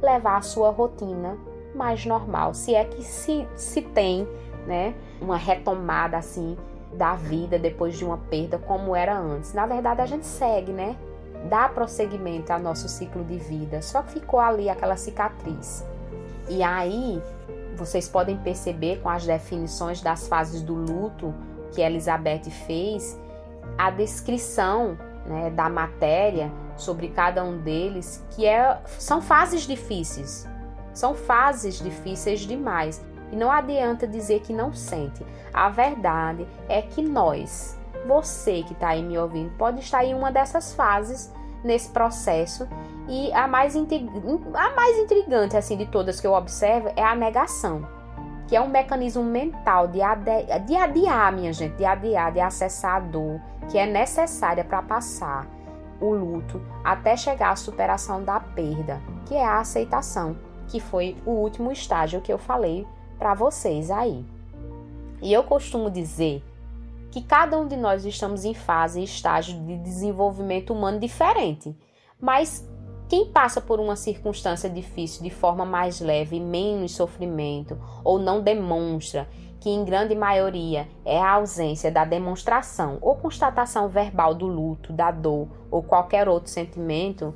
levar 0.00 0.36
a 0.36 0.42
sua 0.42 0.70
rotina 0.70 1.36
mais 1.74 2.04
normal, 2.04 2.54
se 2.54 2.74
é 2.74 2.84
que 2.84 3.02
se, 3.02 3.46
se 3.56 3.80
tem, 3.80 4.28
né, 4.66 4.94
uma 5.20 5.36
retomada 5.36 6.16
assim 6.16 6.56
da 6.94 7.14
vida 7.14 7.58
depois 7.58 7.96
de 7.96 8.04
uma 8.04 8.18
perda 8.18 8.58
como 8.58 8.94
era 8.94 9.16
antes. 9.16 9.52
Na 9.54 9.66
verdade, 9.66 10.00
a 10.00 10.06
gente 10.06 10.26
segue, 10.26 10.72
né? 10.72 10.96
Dá 11.48 11.68
prosseguimento 11.68 12.52
ao 12.52 12.60
nosso 12.60 12.88
ciclo 12.88 13.24
de 13.24 13.36
vida, 13.36 13.82
só 13.82 14.02
que 14.02 14.12
ficou 14.12 14.38
ali 14.38 14.68
aquela 14.68 14.96
cicatriz. 14.96 15.84
E 16.48 16.62
aí, 16.62 17.20
vocês 17.76 18.08
podem 18.08 18.36
perceber 18.36 19.00
com 19.00 19.08
as 19.08 19.26
definições 19.26 20.00
das 20.00 20.28
fases 20.28 20.62
do 20.62 20.74
luto 20.74 21.34
que 21.72 21.80
Elizabeth 21.80 22.50
fez, 22.66 23.18
a 23.78 23.90
descrição 23.90 24.98
né, 25.26 25.50
da 25.50 25.68
matéria 25.68 26.52
sobre 26.76 27.08
cada 27.08 27.42
um 27.42 27.58
deles, 27.58 28.24
que 28.30 28.46
é, 28.46 28.78
são 28.98 29.20
fases 29.20 29.62
difíceis. 29.62 30.46
São 30.92 31.14
fases 31.14 31.78
difíceis 31.78 32.40
demais. 32.40 33.02
E 33.32 33.36
não 33.36 33.50
adianta 33.50 34.06
dizer 34.06 34.40
que 34.40 34.52
não 34.52 34.72
sente. 34.72 35.26
A 35.52 35.68
verdade 35.70 36.46
é 36.68 36.82
que 36.82 37.02
nós, 37.02 37.76
você 38.06 38.62
que 38.62 38.74
está 38.74 38.90
aí 38.90 39.02
me 39.02 39.18
ouvindo, 39.18 39.50
pode 39.56 39.80
estar 39.80 40.04
em 40.04 40.14
uma 40.14 40.30
dessas 40.30 40.74
fases 40.74 41.32
nesse 41.64 41.88
processo 41.90 42.68
e 43.08 43.32
a 43.32 43.48
mais, 43.48 43.74
a 43.74 44.70
mais 44.74 44.98
intrigante 44.98 45.56
assim 45.56 45.76
de 45.76 45.86
todas 45.86 46.20
que 46.20 46.26
eu 46.26 46.32
observo 46.32 46.90
é 46.96 47.02
a 47.02 47.14
negação, 47.14 47.86
que 48.46 48.54
é 48.54 48.60
um 48.60 48.68
mecanismo 48.68 49.22
mental 49.22 49.88
de, 49.88 50.00
de 50.66 50.76
adiar, 50.76 51.32
minha 51.32 51.52
gente, 51.52 51.76
de 51.76 51.84
adiar, 51.84 52.32
de 52.32 52.40
acessar 52.40 52.96
a 52.96 53.00
dor 53.00 53.40
que 53.68 53.78
é 53.78 53.86
necessária 53.86 54.64
para 54.64 54.82
passar 54.82 55.46
o 56.00 56.12
luto 56.12 56.60
até 56.82 57.16
chegar 57.16 57.50
à 57.50 57.56
superação 57.56 58.22
da 58.24 58.40
perda, 58.40 59.00
que 59.26 59.34
é 59.34 59.44
a 59.44 59.60
aceitação, 59.60 60.36
que 60.66 60.80
foi 60.80 61.16
o 61.24 61.30
último 61.30 61.70
estágio 61.70 62.20
que 62.20 62.32
eu 62.32 62.38
falei 62.38 62.86
para 63.22 63.34
vocês 63.34 63.88
aí. 63.88 64.24
E 65.22 65.32
eu 65.32 65.44
costumo 65.44 65.88
dizer 65.88 66.42
que 67.08 67.22
cada 67.22 67.56
um 67.56 67.68
de 67.68 67.76
nós 67.76 68.04
estamos 68.04 68.44
em 68.44 68.52
fase 68.52 69.00
e 69.00 69.04
estágio 69.04 69.60
de 69.64 69.78
desenvolvimento 69.78 70.72
humano 70.72 70.98
diferente, 70.98 71.72
mas 72.20 72.68
quem 73.08 73.26
passa 73.26 73.60
por 73.60 73.78
uma 73.78 73.94
circunstância 73.94 74.68
difícil 74.68 75.22
de 75.22 75.30
forma 75.30 75.64
mais 75.64 76.00
leve, 76.00 76.40
menos 76.40 76.96
sofrimento, 76.96 77.78
ou 78.02 78.18
não 78.18 78.40
demonstra, 78.42 79.28
que 79.60 79.70
em 79.70 79.84
grande 79.84 80.16
maioria 80.16 80.88
é 81.04 81.22
a 81.22 81.34
ausência 81.34 81.92
da 81.92 82.04
demonstração 82.04 82.98
ou 83.00 83.14
constatação 83.14 83.88
verbal 83.88 84.34
do 84.34 84.46
luto, 84.48 84.92
da 84.92 85.12
dor 85.12 85.46
ou 85.70 85.80
qualquer 85.80 86.28
outro 86.28 86.50
sentimento, 86.50 87.32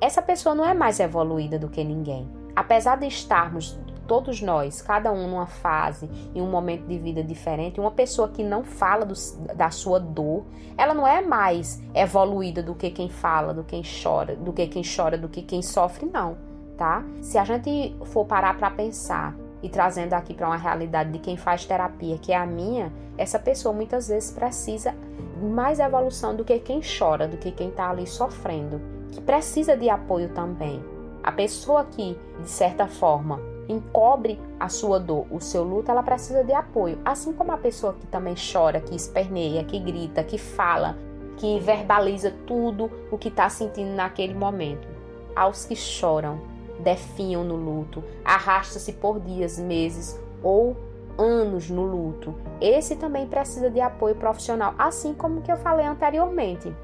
essa 0.00 0.20
pessoa 0.20 0.56
não 0.56 0.64
é 0.64 0.74
mais 0.74 0.98
evoluída 0.98 1.56
do 1.56 1.68
que 1.68 1.84
ninguém. 1.84 2.28
Apesar 2.56 2.96
de 2.96 3.06
estarmos 3.06 3.78
todos 4.10 4.42
nós, 4.42 4.82
cada 4.82 5.12
um 5.12 5.28
numa 5.28 5.46
fase, 5.46 6.10
em 6.34 6.42
um 6.42 6.50
momento 6.50 6.84
de 6.84 6.98
vida 6.98 7.22
diferente, 7.22 7.78
uma 7.78 7.92
pessoa 7.92 8.26
que 8.26 8.42
não 8.42 8.64
fala 8.64 9.06
do, 9.06 9.14
da 9.54 9.70
sua 9.70 10.00
dor, 10.00 10.44
ela 10.76 10.92
não 10.92 11.06
é 11.06 11.22
mais 11.22 11.80
evoluída 11.94 12.60
do 12.60 12.74
que 12.74 12.90
quem 12.90 13.08
fala, 13.08 13.54
do 13.54 13.62
quem 13.62 13.84
chora, 13.84 14.34
do 14.34 14.52
que 14.52 14.66
quem 14.66 14.82
chora, 14.82 15.16
do 15.16 15.28
que 15.28 15.42
quem 15.42 15.62
sofre, 15.62 16.10
não, 16.12 16.36
tá? 16.76 17.04
Se 17.20 17.38
a 17.38 17.44
gente 17.44 17.96
for 18.06 18.24
parar 18.24 18.58
para 18.58 18.68
pensar 18.72 19.36
e 19.62 19.68
trazendo 19.68 20.14
aqui 20.14 20.34
para 20.34 20.48
uma 20.48 20.56
realidade 20.56 21.12
de 21.12 21.20
quem 21.20 21.36
faz 21.36 21.64
terapia, 21.64 22.18
que 22.18 22.32
é 22.32 22.36
a 22.36 22.44
minha, 22.44 22.92
essa 23.16 23.38
pessoa 23.38 23.72
muitas 23.72 24.08
vezes 24.08 24.32
precisa 24.32 24.92
mais 25.40 25.78
evolução 25.78 26.34
do 26.34 26.44
que 26.44 26.58
quem 26.58 26.80
chora, 26.80 27.28
do 27.28 27.36
que 27.36 27.52
quem 27.52 27.68
está 27.68 27.90
ali 27.90 28.08
sofrendo, 28.08 28.80
que 29.12 29.20
precisa 29.20 29.76
de 29.76 29.88
apoio 29.88 30.30
também. 30.30 30.82
A 31.22 31.30
pessoa 31.30 31.84
que, 31.84 32.18
de 32.42 32.48
certa 32.50 32.88
forma, 32.88 33.49
encobre 33.70 34.40
a 34.58 34.68
sua 34.68 34.98
dor, 34.98 35.26
o 35.30 35.40
seu 35.40 35.62
luto, 35.62 35.90
ela 35.90 36.02
precisa 36.02 36.42
de 36.44 36.52
apoio. 36.52 36.98
Assim 37.04 37.32
como 37.32 37.52
a 37.52 37.56
pessoa 37.56 37.94
que 37.94 38.06
também 38.06 38.34
chora, 38.34 38.80
que 38.80 38.94
esperneia, 38.94 39.64
que 39.64 39.78
grita, 39.78 40.24
que 40.24 40.38
fala, 40.38 40.96
que 41.36 41.58
verbaliza 41.60 42.34
tudo 42.46 42.90
o 43.10 43.16
que 43.16 43.28
está 43.28 43.48
sentindo 43.48 43.94
naquele 43.94 44.34
momento. 44.34 44.88
Aos 45.34 45.64
que 45.64 45.76
choram, 45.76 46.40
definham 46.80 47.44
no 47.44 47.56
luto, 47.56 48.02
arrasta-se 48.24 48.92
por 48.92 49.20
dias, 49.20 49.58
meses 49.58 50.18
ou 50.42 50.76
anos 51.16 51.68
no 51.70 51.84
luto. 51.84 52.34
Esse 52.60 52.96
também 52.96 53.26
precisa 53.26 53.70
de 53.70 53.80
apoio 53.80 54.14
profissional, 54.14 54.74
assim 54.78 55.14
como 55.14 55.42
que 55.42 55.52
eu 55.52 55.56
falei 55.56 55.86
anteriormente. 55.86 56.74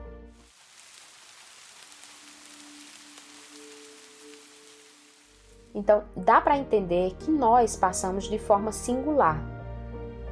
Então, 5.77 6.05
dá 6.17 6.41
para 6.41 6.57
entender 6.57 7.15
que 7.19 7.31
nós 7.31 7.77
passamos 7.77 8.25
de 8.25 8.39
forma 8.39 8.73
singular 8.73 9.39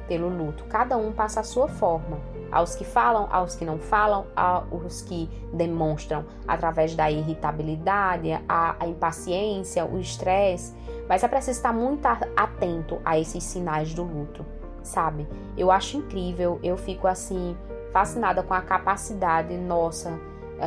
pelo 0.07 0.27
luto. 0.27 0.63
Cada 0.65 0.97
um 0.97 1.11
passa 1.11 1.41
a 1.41 1.43
sua 1.43 1.67
forma. 1.67 2.19
Aos 2.51 2.75
que 2.75 2.83
falam, 2.83 3.27
aos 3.31 3.55
que 3.55 3.63
não 3.63 3.77
falam, 3.77 4.25
aos 4.35 5.03
que 5.03 5.29
demonstram 5.53 6.25
através 6.47 6.95
da 6.95 7.11
irritabilidade, 7.11 8.31
a, 8.49 8.75
a 8.79 8.87
impaciência, 8.87 9.85
o 9.85 9.99
estresse. 9.99 10.73
Mas 11.07 11.23
é 11.23 11.27
preciso 11.27 11.59
estar 11.59 11.73
muito 11.73 12.07
atento 12.35 12.99
a 13.05 13.19
esses 13.19 13.43
sinais 13.43 13.93
do 13.93 14.01
luto, 14.03 14.43
sabe? 14.81 15.27
Eu 15.55 15.69
acho 15.69 15.97
incrível, 15.97 16.59
eu 16.63 16.75
fico 16.75 17.07
assim, 17.07 17.55
fascinada 17.93 18.41
com 18.41 18.53
a 18.55 18.61
capacidade 18.61 19.55
nossa 19.57 20.19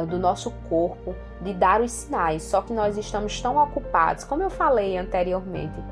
do 0.09 0.19
nosso 0.19 0.51
corpo 0.69 1.15
de 1.41 1.55
dar 1.55 1.81
os 1.81 1.91
sinais, 1.91 2.43
só 2.43 2.61
que 2.63 2.73
nós 2.73 2.97
estamos 2.97 3.41
tão 3.41 3.57
ocupados, 3.57 4.25
como 4.25 4.43
eu 4.43 4.51
falei 4.51 4.97
anteriormente. 4.97 5.83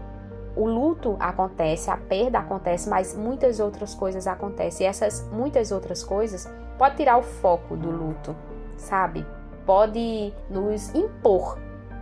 O 0.55 0.67
luto 0.67 1.17
acontece, 1.21 1.91
a 1.91 1.97
perda 1.97 2.39
acontece, 2.39 2.89
mas 2.89 3.15
muitas 3.15 3.61
outras 3.61 3.95
coisas 3.95 4.27
acontecem. 4.27 4.87
E 4.87 4.89
essas 4.89 5.29
muitas 5.31 5.71
outras 5.71 6.03
coisas 6.03 6.51
pode 6.79 6.97
tirar 6.97 7.19
o 7.19 7.23
foco 7.23 7.77
do 7.77 7.91
luto, 7.91 8.35
sabe? 8.79 9.27
Pode 9.67 10.33
nos 10.49 10.95
impor 10.95 11.59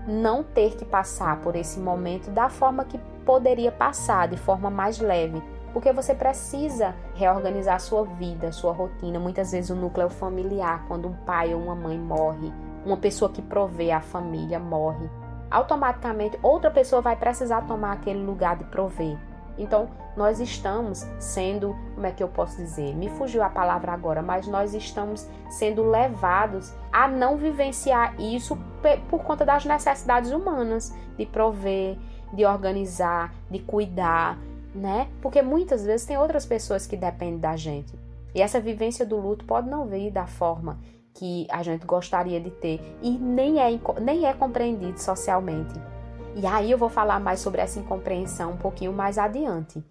não 0.06 0.44
ter 0.44 0.76
que 0.76 0.84
passar 0.84 1.40
por 1.40 1.56
esse 1.56 1.80
momento 1.80 2.30
da 2.30 2.48
forma 2.48 2.84
que 2.84 2.98
poderia 3.24 3.72
passar, 3.72 4.28
de 4.28 4.36
forma 4.36 4.70
mais 4.70 5.00
leve 5.00 5.42
porque 5.74 5.92
você 5.92 6.14
precisa 6.14 6.94
reorganizar 7.16 7.80
sua 7.80 8.04
vida, 8.04 8.52
sua 8.52 8.72
rotina. 8.72 9.18
Muitas 9.18 9.50
vezes 9.50 9.70
o 9.70 9.74
núcleo 9.74 10.08
familiar, 10.08 10.84
quando 10.86 11.08
um 11.08 11.14
pai 11.26 11.52
ou 11.52 11.60
uma 11.60 11.74
mãe 11.74 11.98
morre, 11.98 12.52
uma 12.86 12.96
pessoa 12.96 13.30
que 13.30 13.42
provê 13.42 13.90
a 13.90 14.00
família 14.00 14.60
morre, 14.60 15.10
automaticamente 15.50 16.38
outra 16.42 16.70
pessoa 16.70 17.02
vai 17.02 17.16
precisar 17.16 17.62
tomar 17.62 17.92
aquele 17.92 18.22
lugar 18.24 18.56
de 18.56 18.64
prover. 18.64 19.18
Então, 19.58 19.88
nós 20.16 20.40
estamos 20.40 21.06
sendo, 21.18 21.76
como 21.94 22.06
é 22.06 22.12
que 22.12 22.22
eu 22.22 22.28
posso 22.28 22.56
dizer? 22.56 22.94
Me 22.94 23.08
fugiu 23.10 23.42
a 23.42 23.48
palavra 23.48 23.92
agora, 23.92 24.22
mas 24.22 24.46
nós 24.46 24.74
estamos 24.74 25.28
sendo 25.50 25.88
levados 25.88 26.72
a 26.92 27.08
não 27.08 27.36
vivenciar 27.36 28.20
isso 28.20 28.56
por 29.08 29.24
conta 29.24 29.44
das 29.44 29.64
necessidades 29.64 30.30
humanas, 30.30 30.94
de 31.16 31.26
prover, 31.26 31.96
de 32.32 32.44
organizar, 32.44 33.32
de 33.50 33.60
cuidar, 33.60 34.38
né? 34.74 35.08
Porque 35.22 35.40
muitas 35.40 35.84
vezes 35.84 36.06
tem 36.06 36.18
outras 36.18 36.44
pessoas 36.44 36.86
que 36.86 36.96
dependem 36.96 37.38
da 37.38 37.56
gente. 37.56 37.94
E 38.34 38.42
essa 38.42 38.60
vivência 38.60 39.06
do 39.06 39.16
luto 39.16 39.44
pode 39.44 39.68
não 39.68 39.86
vir 39.86 40.10
da 40.10 40.26
forma 40.26 40.78
que 41.14 41.46
a 41.48 41.62
gente 41.62 41.86
gostaria 41.86 42.40
de 42.40 42.50
ter 42.50 42.80
e 43.00 43.10
nem 43.12 43.60
é, 43.60 43.68
nem 44.00 44.26
é 44.26 44.32
compreendido 44.32 45.00
socialmente. 45.00 45.74
E 46.34 46.44
aí 46.44 46.72
eu 46.72 46.76
vou 46.76 46.88
falar 46.88 47.20
mais 47.20 47.38
sobre 47.38 47.60
essa 47.60 47.78
incompreensão 47.78 48.52
um 48.52 48.56
pouquinho 48.56 48.92
mais 48.92 49.16
adiante. 49.16 49.82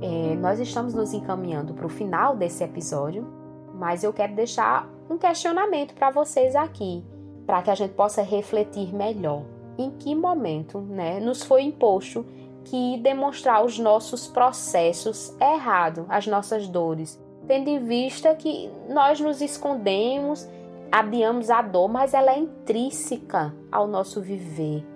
É, 0.00 0.34
nós 0.36 0.58
estamos 0.58 0.94
nos 0.94 1.12
encaminhando 1.12 1.74
para 1.74 1.84
o 1.84 1.90
final 1.90 2.34
desse 2.34 2.64
episódio, 2.64 3.26
mas 3.74 4.02
eu 4.02 4.14
quero 4.14 4.34
deixar 4.34 4.88
um 5.10 5.18
questionamento 5.18 5.94
para 5.94 6.10
vocês 6.10 6.56
aqui, 6.56 7.04
para 7.44 7.60
que 7.60 7.70
a 7.70 7.74
gente 7.74 7.92
possa 7.92 8.22
refletir 8.22 8.94
melhor. 8.94 9.44
Em 9.78 9.90
que 9.90 10.14
momento 10.14 10.80
né, 10.80 11.18
nos 11.20 11.42
foi 11.42 11.62
imposto 11.62 12.26
que 12.64 12.98
demonstrar 12.98 13.64
os 13.64 13.78
nossos 13.78 14.26
processos 14.26 15.34
é 15.40 15.54
errado, 15.54 16.06
as 16.08 16.26
nossas 16.26 16.68
dores, 16.68 17.20
tendo 17.46 17.68
em 17.68 17.84
vista 17.84 18.34
que 18.34 18.70
nós 18.88 19.18
nos 19.20 19.40
escondemos, 19.40 20.48
adiamos 20.90 21.50
a 21.50 21.62
dor, 21.62 21.88
mas 21.88 22.14
ela 22.14 22.32
é 22.32 22.38
intrínseca 22.38 23.54
ao 23.70 23.86
nosso 23.86 24.20
viver. 24.20 24.86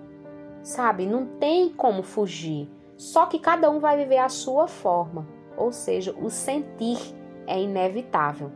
Sabe, 0.62 1.06
não 1.06 1.26
tem 1.26 1.70
como 1.70 2.02
fugir. 2.02 2.68
Só 2.96 3.26
que 3.26 3.38
cada 3.38 3.70
um 3.70 3.78
vai 3.78 3.96
viver 3.96 4.18
a 4.18 4.28
sua 4.28 4.66
forma, 4.66 5.26
ou 5.56 5.70
seja, 5.70 6.14
o 6.20 6.30
sentir 6.30 6.98
é 7.46 7.60
inevitável. 7.60 8.50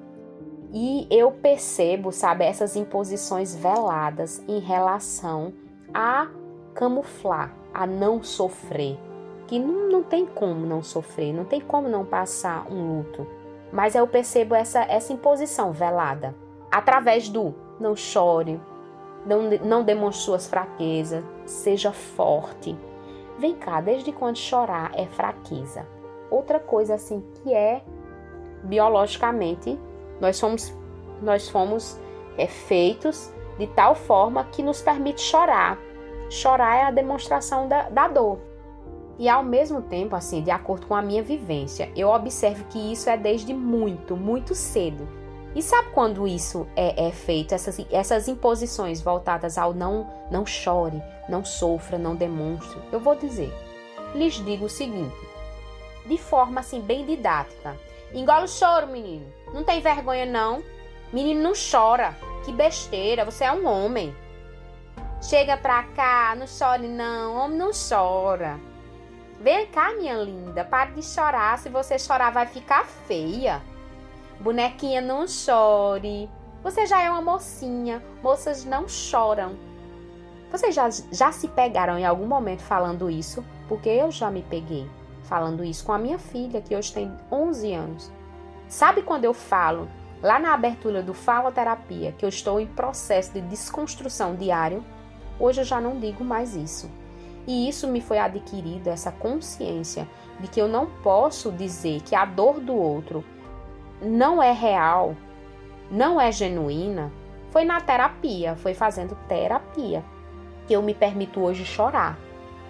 E 0.73 1.07
eu 1.11 1.33
percebo, 1.33 2.13
sabe, 2.13 2.45
essas 2.45 2.77
imposições 2.77 3.55
veladas 3.55 4.43
em 4.49 4.61
relação 4.61 5.53
a 5.93 6.29
camuflar 6.75 7.55
a 7.73 7.87
não 7.87 8.23
sofrer. 8.23 8.99
Que 9.47 9.59
não, 9.59 9.89
não 9.89 10.03
tem 10.03 10.27
como 10.27 10.65
não 10.65 10.83
sofrer, 10.83 11.33
não 11.33 11.45
tem 11.45 11.61
como 11.61 11.89
não 11.89 12.05
passar 12.05 12.67
um 12.71 12.99
luto. 12.99 13.27
Mas 13.73 13.95
eu 13.95 14.07
percebo 14.07 14.55
essa, 14.55 14.81
essa 14.83 15.13
imposição 15.13 15.73
velada 15.73 16.35
através 16.71 17.29
do 17.29 17.55
não 17.79 17.97
chore, 17.97 18.61
não, 19.27 19.43
não 19.65 19.83
demonstre 19.83 20.25
suas 20.25 20.47
fraquezas, 20.47 21.25
seja 21.45 21.93
forte. 21.93 22.77
Vem 23.39 23.55
cá, 23.55 23.81
desde 23.81 24.13
quando 24.13 24.37
chorar 24.37 24.93
é 24.95 25.07
fraqueza? 25.07 25.87
Outra 26.31 26.61
coisa 26.61 26.95
assim 26.95 27.25
que 27.35 27.53
é 27.53 27.83
biologicamente 28.63 29.79
nós 30.21 30.37
somos 30.37 30.75
nós 31.23 31.49
fomos 31.49 31.99
é, 32.37 32.47
feitos 32.47 33.33
de 33.61 33.67
tal 33.67 33.95
forma 33.95 34.45
que 34.45 34.63
nos 34.63 34.81
permite 34.81 35.21
chorar. 35.21 35.79
Chorar 36.31 36.77
é 36.77 36.83
a 36.85 36.91
demonstração 36.91 37.69
da, 37.69 37.91
da 37.91 38.09
dor. 38.09 38.39
E 39.19 39.29
ao 39.29 39.43
mesmo 39.43 39.83
tempo, 39.83 40.17
assim, 40.17 40.43
de 40.43 40.51
acordo 40.51 40.87
com 40.87 40.95
a 40.95 41.03
minha 41.03 41.23
vivência, 41.23 41.93
eu 41.95 42.09
observo 42.09 42.65
que 42.71 42.79
isso 42.79 43.11
é 43.11 43.19
desde 43.19 43.53
muito, 43.53 44.17
muito 44.17 44.55
cedo. 44.55 45.07
E 45.55 45.61
sabe 45.61 45.91
quando 45.91 46.27
isso 46.27 46.67
é, 46.75 47.09
é, 47.09 47.11
feito, 47.11 47.55
essas, 47.55 47.79
essas 47.91 48.29
imposições 48.29 49.03
voltadas 49.03 49.59
ao 49.59 49.75
não, 49.75 50.09
não 50.31 50.47
chore, 50.47 51.03
não 51.29 51.45
sofra, 51.45 51.99
não 51.99 52.17
demonstre? 52.17 52.81
Eu 52.91 52.99
vou 52.99 53.15
dizer, 53.15 53.53
lhes 54.15 54.43
digo 54.43 54.65
o 54.65 54.71
seguinte, 54.71 55.15
de 56.07 56.17
forma 56.17 56.61
assim 56.61 56.81
bem 56.81 57.05
didática. 57.05 57.77
Engole 58.15 58.45
o 58.45 58.49
choro, 58.49 58.87
menino. 58.87 59.27
Não 59.53 59.65
tem 59.65 59.83
vergonha 59.83 60.25
não. 60.25 60.63
Menino 61.13 61.43
não 61.43 61.53
chora. 61.53 62.17
Que 62.45 62.53
besteira, 62.53 63.25
você 63.25 63.45
é 63.45 63.53
um 63.53 63.67
homem. 63.67 64.15
Chega 65.21 65.57
pra 65.57 65.83
cá, 65.85 66.35
não 66.37 66.47
chore 66.47 66.89
não, 66.89 67.37
homem 67.37 67.59
não 67.59 67.71
chora. 67.73 68.59
Vem 69.41 69.67
cá, 69.67 69.95
minha 69.95 70.17
linda, 70.17 70.65
pare 70.65 70.93
de 70.93 71.03
chorar. 71.03 71.59
Se 71.59 71.69
você 71.69 71.99
chorar, 71.99 72.31
vai 72.31 72.47
ficar 72.47 72.85
feia. 72.85 73.63
Bonequinha, 74.39 75.01
não 75.01 75.27
chore. 75.27 76.29
Você 76.63 76.87
já 76.87 77.03
é 77.03 77.11
uma 77.11 77.23
mocinha. 77.23 78.03
Moças 78.23 78.65
não 78.65 78.89
choram. 78.89 79.57
Vocês 80.51 80.75
já, 80.75 80.89
já 81.13 81.33
se 81.33 81.49
pegaram 81.49 81.99
em 81.99 82.05
algum 82.05 82.27
momento 82.27 82.63
falando 82.63 83.11
isso? 83.11 83.45
Porque 83.69 83.89
eu 83.89 84.11
já 84.11 84.31
me 84.31 84.43
peguei 84.43 84.89
falando 85.23 85.63
isso 85.63 85.85
com 85.85 85.93
a 85.93 85.99
minha 85.99 86.19
filha, 86.19 86.61
que 86.61 86.75
hoje 86.75 86.93
tem 86.93 87.11
11 87.31 87.73
anos. 87.73 88.13
Sabe 88.67 89.01
quando 89.01 89.25
eu 89.25 89.33
falo, 89.33 89.89
lá 90.23 90.39
na 90.39 90.53
abertura 90.55 91.03
do 91.03 91.15
Faloterapia, 91.15 92.13
que 92.13 92.25
eu 92.25 92.29
estou 92.29 92.61
em 92.61 92.67
processo 92.67 93.33
de 93.33 93.41
desconstrução 93.41 94.35
diário? 94.35 94.85
Hoje 95.39 95.63
eu 95.63 95.65
já 95.65 95.81
não 95.81 95.99
digo 95.99 96.23
mais 96.23 96.55
isso. 96.55 96.91
E 97.47 97.69
isso 97.69 97.89
me 97.89 98.01
foi 98.01 98.19
adquirido, 98.19 98.89
essa 98.89 99.11
consciência 99.11 100.07
de 100.39 100.49
que 100.49 100.61
eu 100.61 100.69
não 100.69 100.87
posso 101.03 101.51
dizer 101.51 102.03
que 102.03 102.15
a 102.15 102.25
dor 102.25 102.61
do 102.61 102.75
outro 102.75 103.25
não 104.03 104.43
é 104.43 104.53
real, 104.53 105.17
não 105.91 106.21
é 106.21 106.31
genuína, 106.31 107.11
foi 107.51 107.65
na 107.65 107.81
terapia, 107.81 108.55
foi 108.57 108.75
fazendo 108.75 109.17
terapia 109.27 110.05
que 110.67 110.73
eu 110.73 110.83
me 110.83 110.95
permito 110.95 111.41
hoje 111.41 111.65
chorar, 111.65 112.19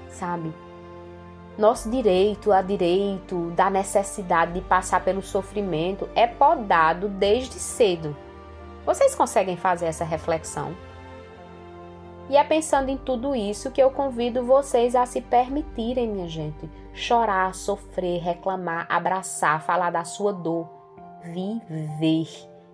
sabe? 0.09 0.55
Nosso 1.61 1.91
direito 1.91 2.53
a 2.53 2.63
direito 2.63 3.51
da 3.51 3.69
necessidade 3.69 4.55
de 4.55 4.63
passar 4.63 5.05
pelo 5.05 5.21
sofrimento 5.21 6.09
é 6.15 6.27
podado 6.27 7.07
desde 7.07 7.57
cedo. 7.57 8.17
Vocês 8.87 9.15
conseguem 9.15 9.59
fazer 9.59 9.85
essa 9.85 10.03
reflexão? 10.03 10.75
E 12.31 12.37
é 12.39 12.43
pensando 12.43 12.89
em 12.89 12.97
tudo 12.97 13.35
isso 13.35 13.71
que 13.71 13.83
eu 13.83 13.91
convido 13.91 14.43
vocês 14.43 14.95
a 14.97 15.05
se 15.05 15.21
permitirem, 15.21 16.09
minha 16.09 16.27
gente, 16.27 16.67
chorar, 16.95 17.55
sofrer, 17.55 18.23
reclamar, 18.23 18.87
abraçar, 18.89 19.61
falar 19.61 19.91
da 19.91 20.03
sua 20.03 20.33
dor, 20.33 20.67
viver. 21.23 22.27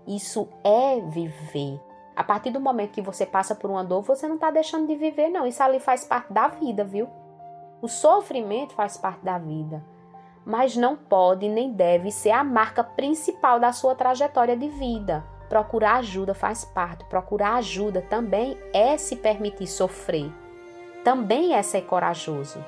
Isso 0.06 0.48
é 0.62 1.00
viver. 1.00 1.80
A 2.14 2.22
partir 2.22 2.50
do 2.50 2.60
momento 2.60 2.92
que 2.92 3.02
você 3.02 3.26
passa 3.26 3.52
por 3.52 3.68
uma 3.68 3.82
dor, 3.82 4.02
você 4.02 4.28
não 4.28 4.36
está 4.36 4.52
deixando 4.52 4.86
de 4.86 4.94
viver, 4.94 5.28
não. 5.28 5.44
Isso 5.44 5.60
ali 5.60 5.80
faz 5.80 6.04
parte 6.04 6.32
da 6.32 6.46
vida, 6.46 6.84
viu? 6.84 7.08
O 7.82 7.88
sofrimento 7.88 8.72
faz 8.74 8.96
parte 8.96 9.22
da 9.22 9.36
vida, 9.36 9.84
mas 10.46 10.76
não 10.76 10.96
pode 10.96 11.48
nem 11.48 11.72
deve 11.72 12.10
ser 12.10 12.30
a 12.30 12.42
marca 12.42 12.82
principal 12.82 13.60
da 13.60 13.70
sua 13.72 13.94
trajetória 13.94 14.56
de 14.56 14.68
vida. 14.68 15.24
Procurar 15.48 15.96
ajuda 15.96 16.34
faz 16.34 16.64
parte. 16.64 17.04
Procurar 17.04 17.56
ajuda 17.56 18.00
também 18.00 18.58
é 18.72 18.96
se 18.96 19.14
permitir 19.14 19.66
sofrer. 19.66 20.32
Também 21.04 21.54
é 21.54 21.62
ser 21.62 21.82
corajoso. 21.82 22.64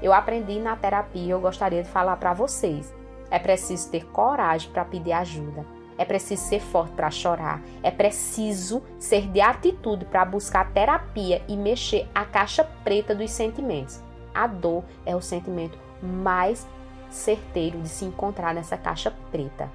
Eu 0.00 0.12
aprendi 0.12 0.58
na 0.60 0.76
terapia, 0.76 1.32
eu 1.32 1.40
gostaria 1.40 1.82
de 1.82 1.88
falar 1.88 2.16
para 2.16 2.32
vocês. 2.32 2.94
É 3.30 3.38
preciso 3.38 3.90
ter 3.90 4.06
coragem 4.06 4.70
para 4.70 4.84
pedir 4.84 5.12
ajuda. 5.12 5.66
É 5.98 6.04
preciso 6.04 6.42
ser 6.44 6.60
forte 6.60 6.94
para 6.94 7.10
chorar. 7.10 7.60
É 7.82 7.90
preciso 7.90 8.82
ser 8.98 9.26
de 9.26 9.40
atitude 9.40 10.06
para 10.06 10.24
buscar 10.24 10.72
terapia 10.72 11.42
e 11.46 11.56
mexer 11.56 12.08
a 12.14 12.24
caixa 12.24 12.64
preta 12.82 13.14
dos 13.14 13.30
sentimentos. 13.30 14.09
A 14.34 14.46
dor 14.46 14.84
é 15.04 15.14
o 15.14 15.20
sentimento 15.20 15.78
mais 16.02 16.66
certeiro 17.10 17.80
de 17.80 17.88
se 17.88 18.04
encontrar 18.04 18.54
nessa 18.54 18.76
caixa 18.76 19.12
preta, 19.30 19.70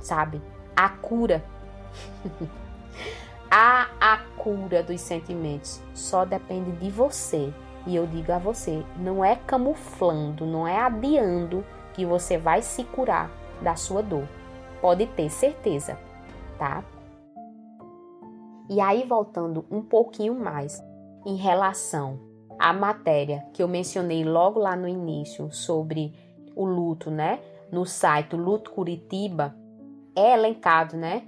sabe? 0.00 0.40
A 0.76 0.88
cura 0.88 1.44
a, 3.50 4.18
cura 4.36 4.82
dos 4.82 5.00
sentimentos 5.00 5.80
só 5.94 6.24
depende 6.24 6.72
de 6.72 6.90
você. 6.90 7.52
E 7.86 7.96
eu 7.96 8.06
digo 8.06 8.32
a 8.32 8.38
você, 8.38 8.84
não 8.96 9.24
é 9.24 9.34
camuflando, 9.34 10.44
não 10.44 10.66
é 10.68 10.78
adiando 10.78 11.64
que 11.94 12.04
você 12.04 12.36
vai 12.36 12.60
se 12.60 12.84
curar 12.84 13.30
da 13.62 13.76
sua 13.76 14.02
dor. 14.02 14.28
Pode 14.80 15.06
ter 15.06 15.30
certeza, 15.30 15.98
tá? 16.58 16.84
E 18.68 18.80
aí 18.80 19.04
voltando 19.06 19.64
um 19.70 19.80
pouquinho 19.80 20.38
mais 20.38 20.82
em 21.24 21.36
relação 21.36 22.20
à 22.58 22.72
matéria 22.72 23.44
que 23.52 23.62
eu 23.62 23.68
mencionei 23.68 24.24
logo 24.24 24.58
lá 24.58 24.74
no 24.76 24.88
início 24.88 25.50
sobre 25.52 26.14
o 26.54 26.64
luto, 26.64 27.10
né? 27.10 27.40
No 27.70 27.84
site 27.84 28.34
Luto 28.34 28.70
Curitiba 28.70 29.54
é 30.16 30.32
elencado, 30.32 30.96
né? 30.96 31.22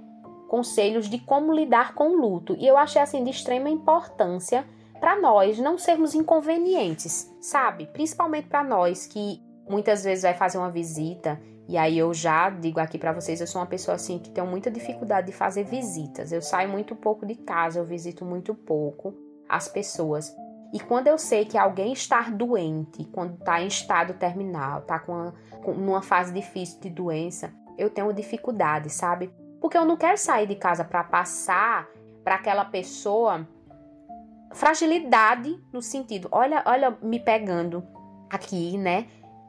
conselhos 0.51 1.09
de 1.09 1.17
como 1.17 1.53
lidar 1.53 1.95
com 1.95 2.09
o 2.09 2.19
luto. 2.19 2.57
E 2.59 2.67
eu 2.67 2.77
achei 2.77 3.01
assim 3.01 3.23
de 3.23 3.29
extrema 3.29 3.69
importância 3.69 4.65
para 4.99 5.17
nós 5.17 5.57
não 5.57 5.77
sermos 5.77 6.13
inconvenientes, 6.13 7.33
sabe? 7.39 7.85
Principalmente 7.85 8.49
para 8.49 8.61
nós 8.61 9.07
que 9.07 9.41
muitas 9.69 10.03
vezes 10.03 10.23
vai 10.23 10.33
fazer 10.33 10.57
uma 10.57 10.69
visita 10.69 11.39
E 11.69 11.77
aí 11.77 11.97
eu 11.97 12.13
já 12.13 12.49
digo 12.49 12.81
aqui 12.81 12.97
para 12.97 13.13
vocês, 13.13 13.39
eu 13.39 13.47
sou 13.47 13.61
uma 13.61 13.67
pessoa 13.67 13.95
assim 13.95 14.19
que 14.19 14.29
tem 14.29 14.45
muita 14.45 14.69
dificuldade 14.69 15.27
de 15.27 15.33
fazer 15.33 15.63
visitas. 15.63 16.33
Eu 16.33 16.41
saio 16.41 16.67
muito 16.67 16.97
pouco 16.97 17.25
de 17.25 17.35
casa, 17.35 17.79
eu 17.79 17.85
visito 17.85 18.25
muito 18.25 18.53
pouco 18.53 19.13
as 19.47 19.69
pessoas. 19.69 20.35
E 20.73 20.79
quando 20.79 21.07
eu 21.07 21.17
sei 21.17 21.45
que 21.45 21.57
alguém 21.57 21.91
está 21.91 22.21
doente, 22.29 23.03
quando 23.05 23.35
está 23.35 23.61
em 23.61 23.67
estado 23.67 24.13
terminal, 24.13 24.79
está 24.79 24.99
com, 24.99 25.33
com 25.63 25.73
numa 25.73 26.01
fase 26.01 26.33
difícil 26.33 26.79
de 26.79 26.89
doença, 26.89 27.53
eu 27.77 27.89
tenho 27.89 28.13
dificuldade, 28.13 28.89
sabe? 28.89 29.33
Porque 29.59 29.77
eu 29.77 29.85
não 29.85 29.97
quero 29.97 30.17
sair 30.17 30.47
de 30.47 30.55
casa 30.55 30.83
para 30.83 31.03
passar 31.03 31.87
para 32.23 32.35
aquela 32.35 32.63
pessoa 32.63 33.47
fragilidade 34.53 35.57
no 35.71 35.81
sentido, 35.81 36.27
olha, 36.31 36.61
olha 36.65 36.97
me 37.01 37.19
pegando 37.19 37.85
aqui, 38.29 38.77
né? 38.77 39.07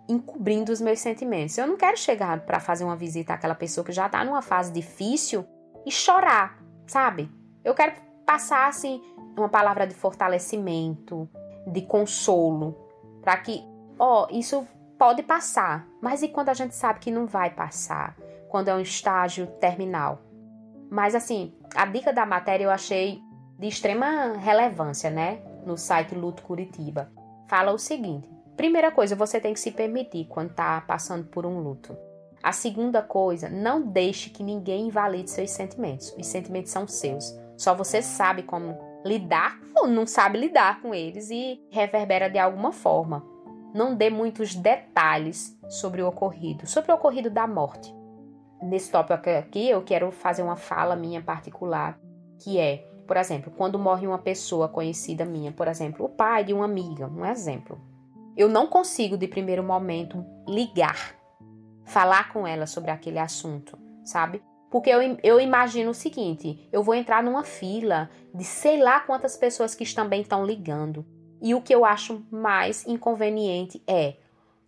Encobrindo 0.09 0.73
os 0.73 0.81
meus 0.81 1.01
sentimentos. 1.01 1.57
Eu 1.57 1.67
não 1.67 1.77
quero 1.77 1.97
chegar 1.97 2.41
para 2.41 2.61
fazer 2.61 2.85
uma 2.85 2.97
visita 2.97 3.35
àquela 3.35 3.55
pessoa 3.55 3.85
que 3.85 3.93
já 3.93 4.09
tá 4.09 4.25
numa 4.25 4.43
fase 4.43 4.73
difícil 4.73 5.47
e 5.87 5.91
chorar, 5.91 6.59
sabe? 6.87 7.31
Eu 7.65 7.75
quero 7.75 7.95
passar 8.33 8.67
assim 8.67 9.03
uma 9.37 9.49
palavra 9.49 9.87
de 9.87 9.93
fortalecimento, 9.95 11.29
de 11.67 11.83
consolo, 11.83 12.75
para 13.21 13.37
que, 13.37 13.63
ó, 13.99 14.25
oh, 14.25 14.35
isso 14.35 14.67
pode 14.99 15.23
passar, 15.23 15.87
mas 16.01 16.23
e 16.23 16.29
quando 16.29 16.49
a 16.49 16.55
gente 16.55 16.75
sabe 16.75 16.99
que 16.99 17.11
não 17.11 17.27
vai 17.27 17.51
passar? 17.51 18.17
Quando 18.49 18.69
é 18.69 18.75
um 18.75 18.81
estágio 18.81 19.47
terminal? 19.61 20.23
Mas 20.91 21.15
assim, 21.15 21.55
a 21.75 21.85
dica 21.85 22.11
da 22.11 22.25
matéria 22.25 22.65
eu 22.65 22.71
achei 22.71 23.21
de 23.59 23.67
extrema 23.67 24.33
relevância, 24.39 25.11
né? 25.11 25.43
No 25.67 25.77
site 25.77 26.15
Luto 26.15 26.43
Curitiba. 26.43 27.13
Fala 27.49 27.73
o 27.73 27.79
seguinte: 27.79 28.27
primeira 28.57 28.91
coisa, 28.91 29.15
você 29.15 29.41
tem 29.41 29.53
que 29.53 29.61
se 29.61 29.73
permitir 29.73 30.25
quando 30.27 30.53
está 30.53 30.81
passando 30.81 31.27
por 31.27 31.45
um 31.45 31.61
luto. 31.61 31.95
A 32.43 32.53
segunda 32.53 33.03
coisa, 33.03 33.51
não 33.51 33.83
deixe 33.83 34.31
que 34.31 34.43
ninguém 34.43 34.87
invalide 34.87 35.31
seus 35.31 35.51
sentimentos. 35.51 36.15
Os 36.19 36.27
sentimentos 36.27 36.73
são 36.73 36.89
seus. 36.89 37.42
Só 37.57 37.75
você 37.75 38.03
sabe 38.03 38.43
como 38.43 38.79
lidar 39.05 39.59
ou 39.77 39.87
não 39.87 40.07
sabe 40.07 40.39
lidar 40.39 40.81
com 40.81 40.95
eles 40.95 41.31
e 41.31 41.61
reverbera 41.71 42.29
de 42.29 42.39
alguma 42.39 42.73
forma. 42.73 43.25
Não 43.75 43.95
dê 43.95 44.11
muitos 44.11 44.55
detalhes 44.55 45.59
sobre 45.69 46.03
o 46.03 46.09
ocorrido, 46.09 46.67
sobre 46.67 46.93
o 46.93 46.95
ocorrido 46.95 47.31
da 47.31 47.47
morte. 47.47 47.95
Nesse 48.63 48.91
tópico 48.93 49.31
aqui, 49.31 49.69
eu 49.69 49.83
quero 49.83 50.11
fazer 50.13 50.43
uma 50.43 50.57
fala 50.57 50.95
minha 50.95 51.21
particular, 51.21 51.99
que 52.39 52.59
é 52.59 52.87
por 53.07 53.17
exemplo, 53.17 53.53
quando 53.57 53.79
morre 53.79 54.07
uma 54.07 54.19
pessoa 54.19 54.69
conhecida 54.69 55.25
minha, 55.25 55.53
por 55.53 55.69
exemplo, 55.69 56.07
o 56.07 56.09
pai 56.09 56.45
de 56.45 56.55
uma 56.55 56.65
amiga, 56.65 57.07
um 57.07 57.27
exemplo. 57.27 57.81
Eu 58.37 58.49
não 58.49 58.67
consigo 58.67 59.19
de 59.19 59.29
primeiro 59.29 59.63
momento 59.63 60.25
ligar, 60.49 61.15
falar 61.85 62.33
com 62.33 62.47
ela 62.47 62.67
sobre 62.67 62.91
aquele 62.91 63.19
assunto, 63.19 63.79
sabe? 64.05 64.43
Porque 64.73 64.89
eu, 64.89 65.19
eu 65.23 65.39
imagino 65.39 65.91
o 65.91 65.95
seguinte: 65.95 66.67
eu 66.73 66.83
vou 66.83 66.95
entrar 66.95 67.23
numa 67.23 67.45
fila 67.45 68.09
de 68.35 68.43
sei 68.43 68.83
lá 68.83 69.01
quantas 69.01 69.37
pessoas 69.37 69.75
que 69.75 69.95
também 69.95 70.23
estão 70.23 70.47
ligando. 70.47 71.05
E 71.43 71.55
o 71.55 71.61
que 71.61 71.75
eu 71.75 71.85
acho 71.85 72.25
mais 72.31 72.87
inconveniente 72.87 73.83
é 73.87 74.15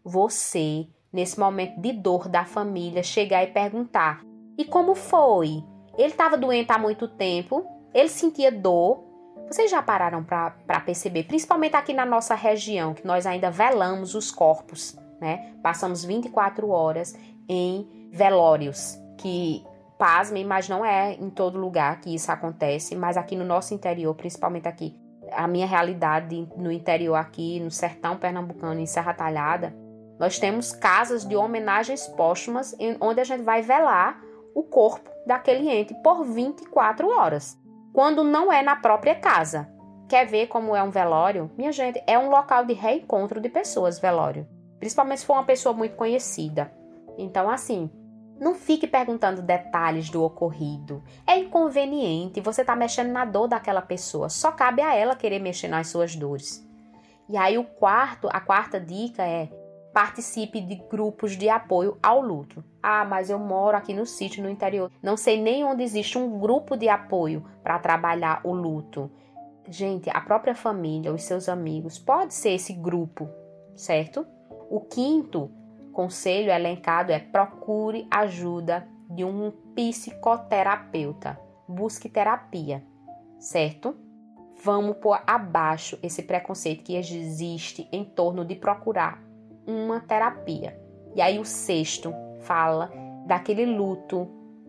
você, 0.04 0.86
nesse 1.10 1.40
momento 1.40 1.80
de 1.80 1.92
dor 1.92 2.28
da 2.28 2.44
família, 2.44 3.02
chegar 3.02 3.42
e 3.42 3.46
perguntar: 3.46 4.22
e 4.58 4.64
como 4.66 4.94
foi? 4.94 5.64
Ele 5.96 6.08
estava 6.08 6.36
doente 6.36 6.70
há 6.70 6.78
muito 6.78 7.08
tempo, 7.08 7.66
ele 7.94 8.10
sentia 8.10 8.52
dor. 8.52 9.02
Vocês 9.46 9.70
já 9.70 9.80
pararam 9.82 10.22
para 10.22 10.80
perceber, 10.84 11.24
principalmente 11.24 11.76
aqui 11.76 11.94
na 11.94 12.04
nossa 12.04 12.34
região, 12.34 12.92
que 12.92 13.06
nós 13.06 13.26
ainda 13.26 13.50
velamos 13.50 14.14
os 14.14 14.30
corpos, 14.30 14.98
né? 15.20 15.54
Passamos 15.62 16.04
24 16.04 16.68
horas 16.68 17.16
em 17.48 18.10
velórios, 18.10 18.98
que 19.18 19.64
pasmem, 19.98 20.44
mas 20.44 20.68
não 20.68 20.84
é 20.84 21.14
em 21.14 21.30
todo 21.30 21.58
lugar 21.58 22.00
que 22.00 22.14
isso 22.14 22.30
acontece, 22.30 22.94
mas 22.96 23.16
aqui 23.16 23.36
no 23.36 23.44
nosso 23.44 23.74
interior, 23.74 24.14
principalmente 24.14 24.68
aqui, 24.68 24.98
a 25.32 25.46
minha 25.46 25.66
realidade 25.66 26.48
no 26.56 26.70
interior 26.70 27.16
aqui, 27.16 27.60
no 27.60 27.70
sertão 27.70 28.16
pernambucano, 28.16 28.80
em 28.80 28.86
Serra 28.86 29.14
Talhada, 29.14 29.74
nós 30.18 30.38
temos 30.38 30.72
casas 30.72 31.26
de 31.26 31.34
homenagens 31.34 32.06
póstumas 32.06 32.76
onde 33.00 33.20
a 33.20 33.24
gente 33.24 33.42
vai 33.42 33.62
velar 33.62 34.20
o 34.54 34.62
corpo 34.62 35.10
daquele 35.26 35.68
ente 35.68 35.94
por 36.02 36.24
24 36.24 37.08
horas 37.08 37.58
quando 37.92 38.24
não 38.24 38.52
é 38.52 38.62
na 38.62 38.76
própria 38.76 39.14
casa. 39.14 39.68
Quer 40.08 40.26
ver 40.26 40.48
como 40.48 40.76
é 40.76 40.82
um 40.82 40.90
velório? 40.90 41.50
Minha 41.56 41.72
gente, 41.72 42.02
é 42.06 42.18
um 42.18 42.28
local 42.28 42.64
de 42.64 42.74
reencontro 42.74 43.40
de 43.40 43.48
pessoas, 43.48 43.98
velório. 43.98 44.46
Principalmente 44.78 45.20
se 45.20 45.26
for 45.26 45.34
uma 45.34 45.44
pessoa 45.44 45.72
muito 45.72 45.96
conhecida. 45.96 46.70
Então, 47.16 47.48
assim, 47.48 47.90
não 48.38 48.54
fique 48.54 48.86
perguntando 48.86 49.42
detalhes 49.42 50.10
do 50.10 50.22
ocorrido. 50.22 51.02
É 51.26 51.38
inconveniente, 51.38 52.40
você 52.40 52.62
está 52.62 52.74
mexendo 52.74 53.12
na 53.12 53.24
dor 53.24 53.48
daquela 53.48 53.82
pessoa. 53.82 54.28
Só 54.28 54.50
cabe 54.50 54.82
a 54.82 54.94
ela 54.94 55.16
querer 55.16 55.38
mexer 55.38 55.68
nas 55.68 55.88
suas 55.88 56.16
dores. 56.16 56.66
E 57.28 57.36
aí 57.36 57.56
o 57.56 57.64
quarto, 57.64 58.28
a 58.30 58.40
quarta 58.40 58.80
dica 58.80 59.22
é 59.22 59.48
participe 59.92 60.60
de 60.60 60.74
grupos 60.74 61.36
de 61.36 61.48
apoio 61.48 61.96
ao 62.02 62.20
luto. 62.20 62.64
Ah, 62.82 63.04
mas 63.04 63.30
eu 63.30 63.38
moro 63.38 63.76
aqui 63.76 63.94
no 63.94 64.04
sítio, 64.04 64.42
no 64.42 64.50
interior. 64.50 64.90
Não 65.00 65.16
sei 65.16 65.40
nem 65.40 65.64
onde 65.64 65.84
existe 65.84 66.18
um 66.18 66.38
grupo 66.38 66.76
de 66.76 66.88
apoio 66.88 67.44
para 67.62 67.78
trabalhar 67.78 68.40
o 68.42 68.52
luto. 68.52 69.10
Gente, 69.68 70.10
a 70.10 70.20
própria 70.20 70.54
família, 70.54 71.12
os 71.12 71.22
seus 71.22 71.48
amigos, 71.48 71.98
pode 71.98 72.34
ser 72.34 72.50
esse 72.50 72.72
grupo, 72.72 73.28
certo? 73.76 74.26
O 74.68 74.80
quinto 74.80 75.50
conselho 75.94 76.50
elencado 76.50 77.12
é 77.12 77.18
procure 77.18 78.06
ajuda 78.10 78.86
de 79.08 79.24
um 79.24 79.50
psicoterapeuta. 79.74 81.38
Busque 81.66 82.08
terapia, 82.08 82.84
certo? 83.38 83.96
Vamos 84.62 84.96
pôr 84.96 85.18
abaixo 85.26 85.98
esse 86.02 86.22
preconceito 86.22 86.82
que 86.82 86.96
existe 86.96 87.88
em 87.90 88.04
torno 88.04 88.44
de 88.44 88.54
procurar 88.54 89.22
uma 89.66 90.00
terapia. 90.00 90.78
E 91.14 91.22
aí 91.22 91.38
o 91.38 91.44
sexto 91.44 92.12
fala 92.40 92.90
daquele 93.26 93.64
luto 93.64 94.28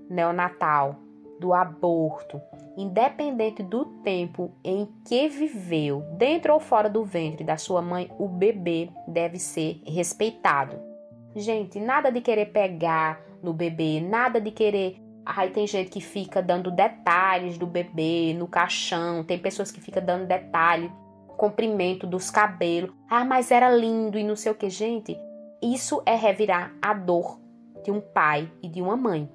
neonatal, 0.09 0.95
do 1.39 1.53
aborto, 1.53 2.41
independente 2.77 3.61
do 3.63 3.85
tempo 4.03 4.51
em 4.63 4.87
que 5.05 5.27
viveu, 5.27 6.01
dentro 6.17 6.53
ou 6.53 6.59
fora 6.59 6.89
do 6.89 7.03
ventre 7.03 7.43
da 7.43 7.57
sua 7.57 7.81
mãe, 7.81 8.09
o 8.17 8.27
bebê 8.27 8.89
deve 9.07 9.37
ser 9.39 9.81
respeitado. 9.85 10.94
Gente, 11.35 11.79
nada 11.79 12.09
de 12.09 12.21
querer 12.21 12.47
pegar 12.47 13.21
no 13.43 13.53
bebê, 13.53 13.99
nada 13.99 14.39
de 14.39 14.51
querer. 14.51 15.01
Ai, 15.25 15.49
tem 15.49 15.67
gente 15.67 15.89
que 15.89 15.99
fica 15.99 16.41
dando 16.41 16.71
detalhes 16.71 17.57
do 17.57 17.67
bebê 17.67 18.33
no 18.37 18.47
caixão, 18.47 19.23
tem 19.23 19.37
pessoas 19.37 19.71
que 19.71 19.81
ficam 19.81 20.03
dando 20.03 20.27
detalhe 20.27 20.89
comprimento 21.35 22.07
dos 22.07 22.31
cabelos. 22.31 22.95
Ah, 23.09 23.25
mas 23.25 23.51
era 23.51 23.69
lindo 23.69 24.17
e 24.17 24.23
não 24.23 24.35
sei 24.35 24.51
o 24.51 24.55
que, 24.55 24.69
gente. 24.69 25.17
Isso 25.61 26.01
é 26.05 26.15
revirar 26.15 26.73
a 26.81 26.93
dor 26.93 27.39
de 27.83 27.91
um 27.91 27.99
pai 27.99 28.49
e 28.63 28.69
de 28.69 28.81
uma 28.81 28.95
mãe, 28.95 29.29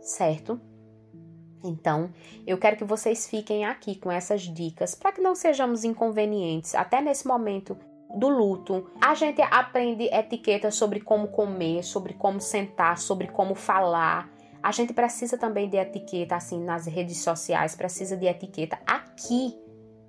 certo? 0.00 0.60
Então, 1.64 2.10
eu 2.46 2.58
quero 2.58 2.76
que 2.76 2.84
vocês 2.84 3.28
fiquem 3.28 3.64
aqui 3.64 3.94
com 3.94 4.10
essas 4.10 4.42
dicas 4.42 4.94
para 4.94 5.12
que 5.12 5.20
não 5.20 5.34
sejamos 5.34 5.84
inconvenientes, 5.84 6.74
até 6.74 7.00
nesse 7.00 7.26
momento 7.26 7.76
do 8.14 8.28
luto. 8.28 8.90
A 9.00 9.14
gente 9.14 9.42
aprende 9.42 10.04
etiquetas 10.04 10.74
sobre 10.74 11.00
como 11.00 11.28
comer, 11.28 11.82
sobre 11.82 12.14
como 12.14 12.40
sentar, 12.40 12.98
sobre 12.98 13.28
como 13.28 13.54
falar. 13.54 14.30
A 14.62 14.72
gente 14.72 14.94
precisa 14.94 15.36
também 15.36 15.68
de 15.68 15.76
etiqueta 15.76 16.36
assim 16.36 16.62
nas 16.62 16.86
redes 16.86 17.18
sociais, 17.18 17.74
precisa 17.74 18.16
de 18.16 18.26
etiqueta 18.26 18.78
aqui 18.86 19.54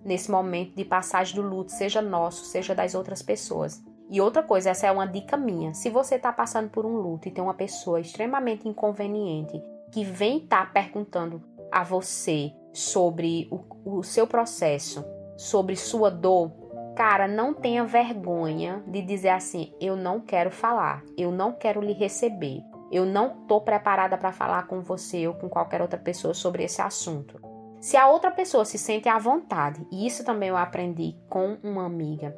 nesse 0.03 0.29
momento 0.29 0.75
de 0.75 0.85
passagem 0.85 1.35
do 1.35 1.41
luto, 1.41 1.71
seja 1.71 2.01
nosso, 2.01 2.45
seja 2.45 2.75
das 2.75 2.93
outras 2.93 3.21
pessoas. 3.21 3.83
E 4.09 4.21
outra 4.21 4.43
coisa, 4.43 4.69
essa 4.69 4.85
é 4.85 4.91
uma 4.91 5.07
dica 5.07 5.35
minha. 5.35 5.73
Se 5.73 5.89
você 5.89 6.15
está 6.15 6.31
passando 6.31 6.69
por 6.69 6.85
um 6.85 6.95
luto 6.95 7.27
e 7.27 7.31
tem 7.31 7.43
uma 7.43 7.55
pessoa 7.55 7.99
extremamente 7.99 8.67
inconveniente 8.67 9.61
que 9.91 10.03
vem 10.03 10.37
estar 10.37 10.67
tá 10.67 10.71
perguntando 10.71 11.41
a 11.71 11.83
você 11.83 12.53
sobre 12.71 13.47
o, 13.51 13.97
o 13.97 14.03
seu 14.03 14.27
processo, 14.27 15.03
sobre 15.35 15.75
sua 15.75 16.11
dor, 16.11 16.51
cara, 16.95 17.27
não 17.27 17.53
tenha 17.53 17.83
vergonha 17.83 18.81
de 18.87 19.01
dizer 19.01 19.29
assim: 19.29 19.73
eu 19.79 19.95
não 19.95 20.19
quero 20.19 20.49
falar, 20.49 21.03
eu 21.17 21.31
não 21.31 21.51
quero 21.51 21.81
lhe 21.81 21.93
receber, 21.93 22.63
eu 22.91 23.05
não 23.05 23.41
estou 23.41 23.61
preparada 23.61 24.17
para 24.17 24.31
falar 24.31 24.65
com 24.67 24.81
você 24.81 25.27
ou 25.27 25.33
com 25.33 25.49
qualquer 25.49 25.81
outra 25.81 25.99
pessoa 25.99 26.33
sobre 26.33 26.63
esse 26.63 26.81
assunto. 26.81 27.39
Se 27.79 27.97
a 27.97 28.07
outra 28.07 28.31
pessoa 28.31 28.65
se 28.65 28.77
sente 28.77 29.07
à 29.07 29.19
vontade, 29.19 29.85
e 29.91 30.07
isso 30.07 30.23
também 30.23 30.49
eu 30.49 30.57
aprendi 30.57 31.15
com 31.29 31.57
uma 31.61 31.85
amiga, 31.85 32.35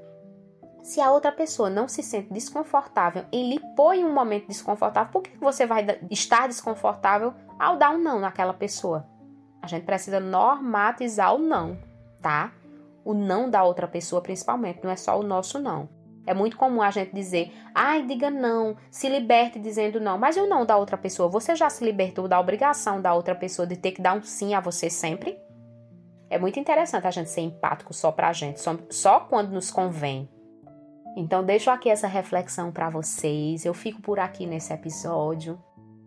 se 0.84 1.00
a 1.00 1.12
outra 1.12 1.32
pessoa 1.32 1.70
não 1.70 1.88
se 1.88 2.02
sente 2.02 2.34
desconfortável 2.34 3.26
em 3.32 3.50
lhe 3.50 3.62
em 3.94 4.06
um 4.06 4.14
momento 4.14 4.48
desconfortável, 4.48 5.12
por 5.12 5.22
que 5.22 5.38
você 5.38 5.66
vai 5.66 5.86
estar 6.10 6.48
desconfortável 6.48 7.34
ao 7.60 7.78
dar 7.78 7.92
um 7.92 7.98
não 7.98 8.20
naquela 8.20 8.54
pessoa? 8.54 9.06
A 9.62 9.68
gente 9.68 9.86
precisa 9.86 10.20
normatizar 10.20 11.36
o 11.36 11.40
não, 11.40 11.78
tá? 12.22 12.54
O 13.08 13.14
não 13.14 13.50
da 13.50 13.64
outra 13.64 13.88
pessoa, 13.88 14.22
principalmente, 14.22 14.84
não 14.84 14.92
é 14.92 14.98
só 14.98 15.18
o 15.18 15.24
nosso 15.24 15.60
não. 15.60 15.88
É 16.26 16.34
muito 16.34 16.58
comum 16.58 16.82
a 16.82 16.92
gente 16.92 17.16
dizer, 17.16 17.54
ai, 17.74 18.06
diga 18.06 18.30
não, 18.30 18.76
se 18.92 19.08
liberte 19.08 19.58
dizendo 19.58 19.98
não. 19.98 20.18
Mas 20.18 20.36
o 20.36 20.46
não 20.46 20.66
da 20.66 20.76
outra 20.76 20.98
pessoa? 20.98 21.30
Você 21.30 21.56
já 21.56 21.70
se 21.70 21.86
libertou 21.86 22.28
da 22.28 22.38
obrigação 22.38 23.02
da 23.02 23.14
outra 23.14 23.34
pessoa 23.34 23.66
de 23.66 23.78
ter 23.78 23.94
que 23.94 24.02
dar 24.02 24.14
um 24.14 24.22
sim 24.22 24.54
a 24.54 24.60
você 24.60 24.90
sempre? 24.90 25.40
É 26.30 26.38
muito 26.38 26.60
interessante 26.60 27.08
a 27.08 27.12
gente 27.12 27.30
ser 27.30 27.40
empático 27.40 27.94
só 27.94 28.12
pra 28.12 28.34
gente, 28.34 28.60
só, 28.60 28.78
só 28.90 29.22
quando 29.22 29.54
nos 29.54 29.72
convém. 29.72 30.30
Então, 31.16 31.46
deixo 31.46 31.72
aqui 31.72 31.90
essa 31.90 32.08
reflexão 32.08 32.74
para 32.74 32.90
vocês. 32.90 33.64
Eu 33.64 33.74
fico 33.74 34.02
por 34.02 34.20
aqui 34.20 34.46
nesse 34.46 34.74
episódio. 34.74 35.58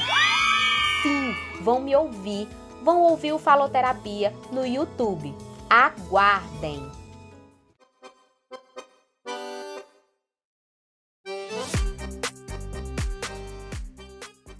Sim, 1.03 1.35
vão 1.63 1.81
me 1.81 1.97
ouvir, 1.97 2.49
vão 2.83 3.03
ouvir 3.03 3.33
o 3.33 3.39
Faloterapia 3.39 4.33
no 4.53 4.65
YouTube. 4.65 5.35
Aguardem! 5.69 6.89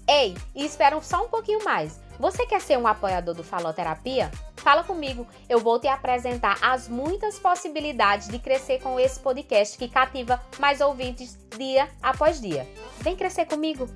Ei, 0.07 0.37
e 0.55 0.65
esperam 0.65 1.03
só 1.03 1.25
um 1.25 1.29
pouquinho 1.29 1.65
mais. 1.65 2.01
Você 2.19 2.47
quer 2.47 2.61
ser 2.61 2.79
um 2.79 2.87
apoiador 2.87 3.35
do 3.35 3.45
Faloterapia? 3.45 4.31
Fala 4.65 4.83
comigo, 4.83 5.27
eu 5.47 5.61
vou 5.61 5.79
te 5.79 5.87
apresentar 5.87 6.57
as 6.63 6.89
muitas 6.89 7.39
possibilidades 7.39 8.29
de 8.29 8.39
crescer 8.39 8.81
com 8.81 8.99
esse 8.99 9.21
podcast 9.21 9.77
que 9.77 9.87
cativa 9.89 10.41
mais 10.59 10.81
ouvintes 10.81 11.39
dia 11.59 11.87
após 12.03 12.41
dia. 12.41 12.67
Vem 13.01 13.15
crescer 13.15 13.45
comigo! 13.45 13.87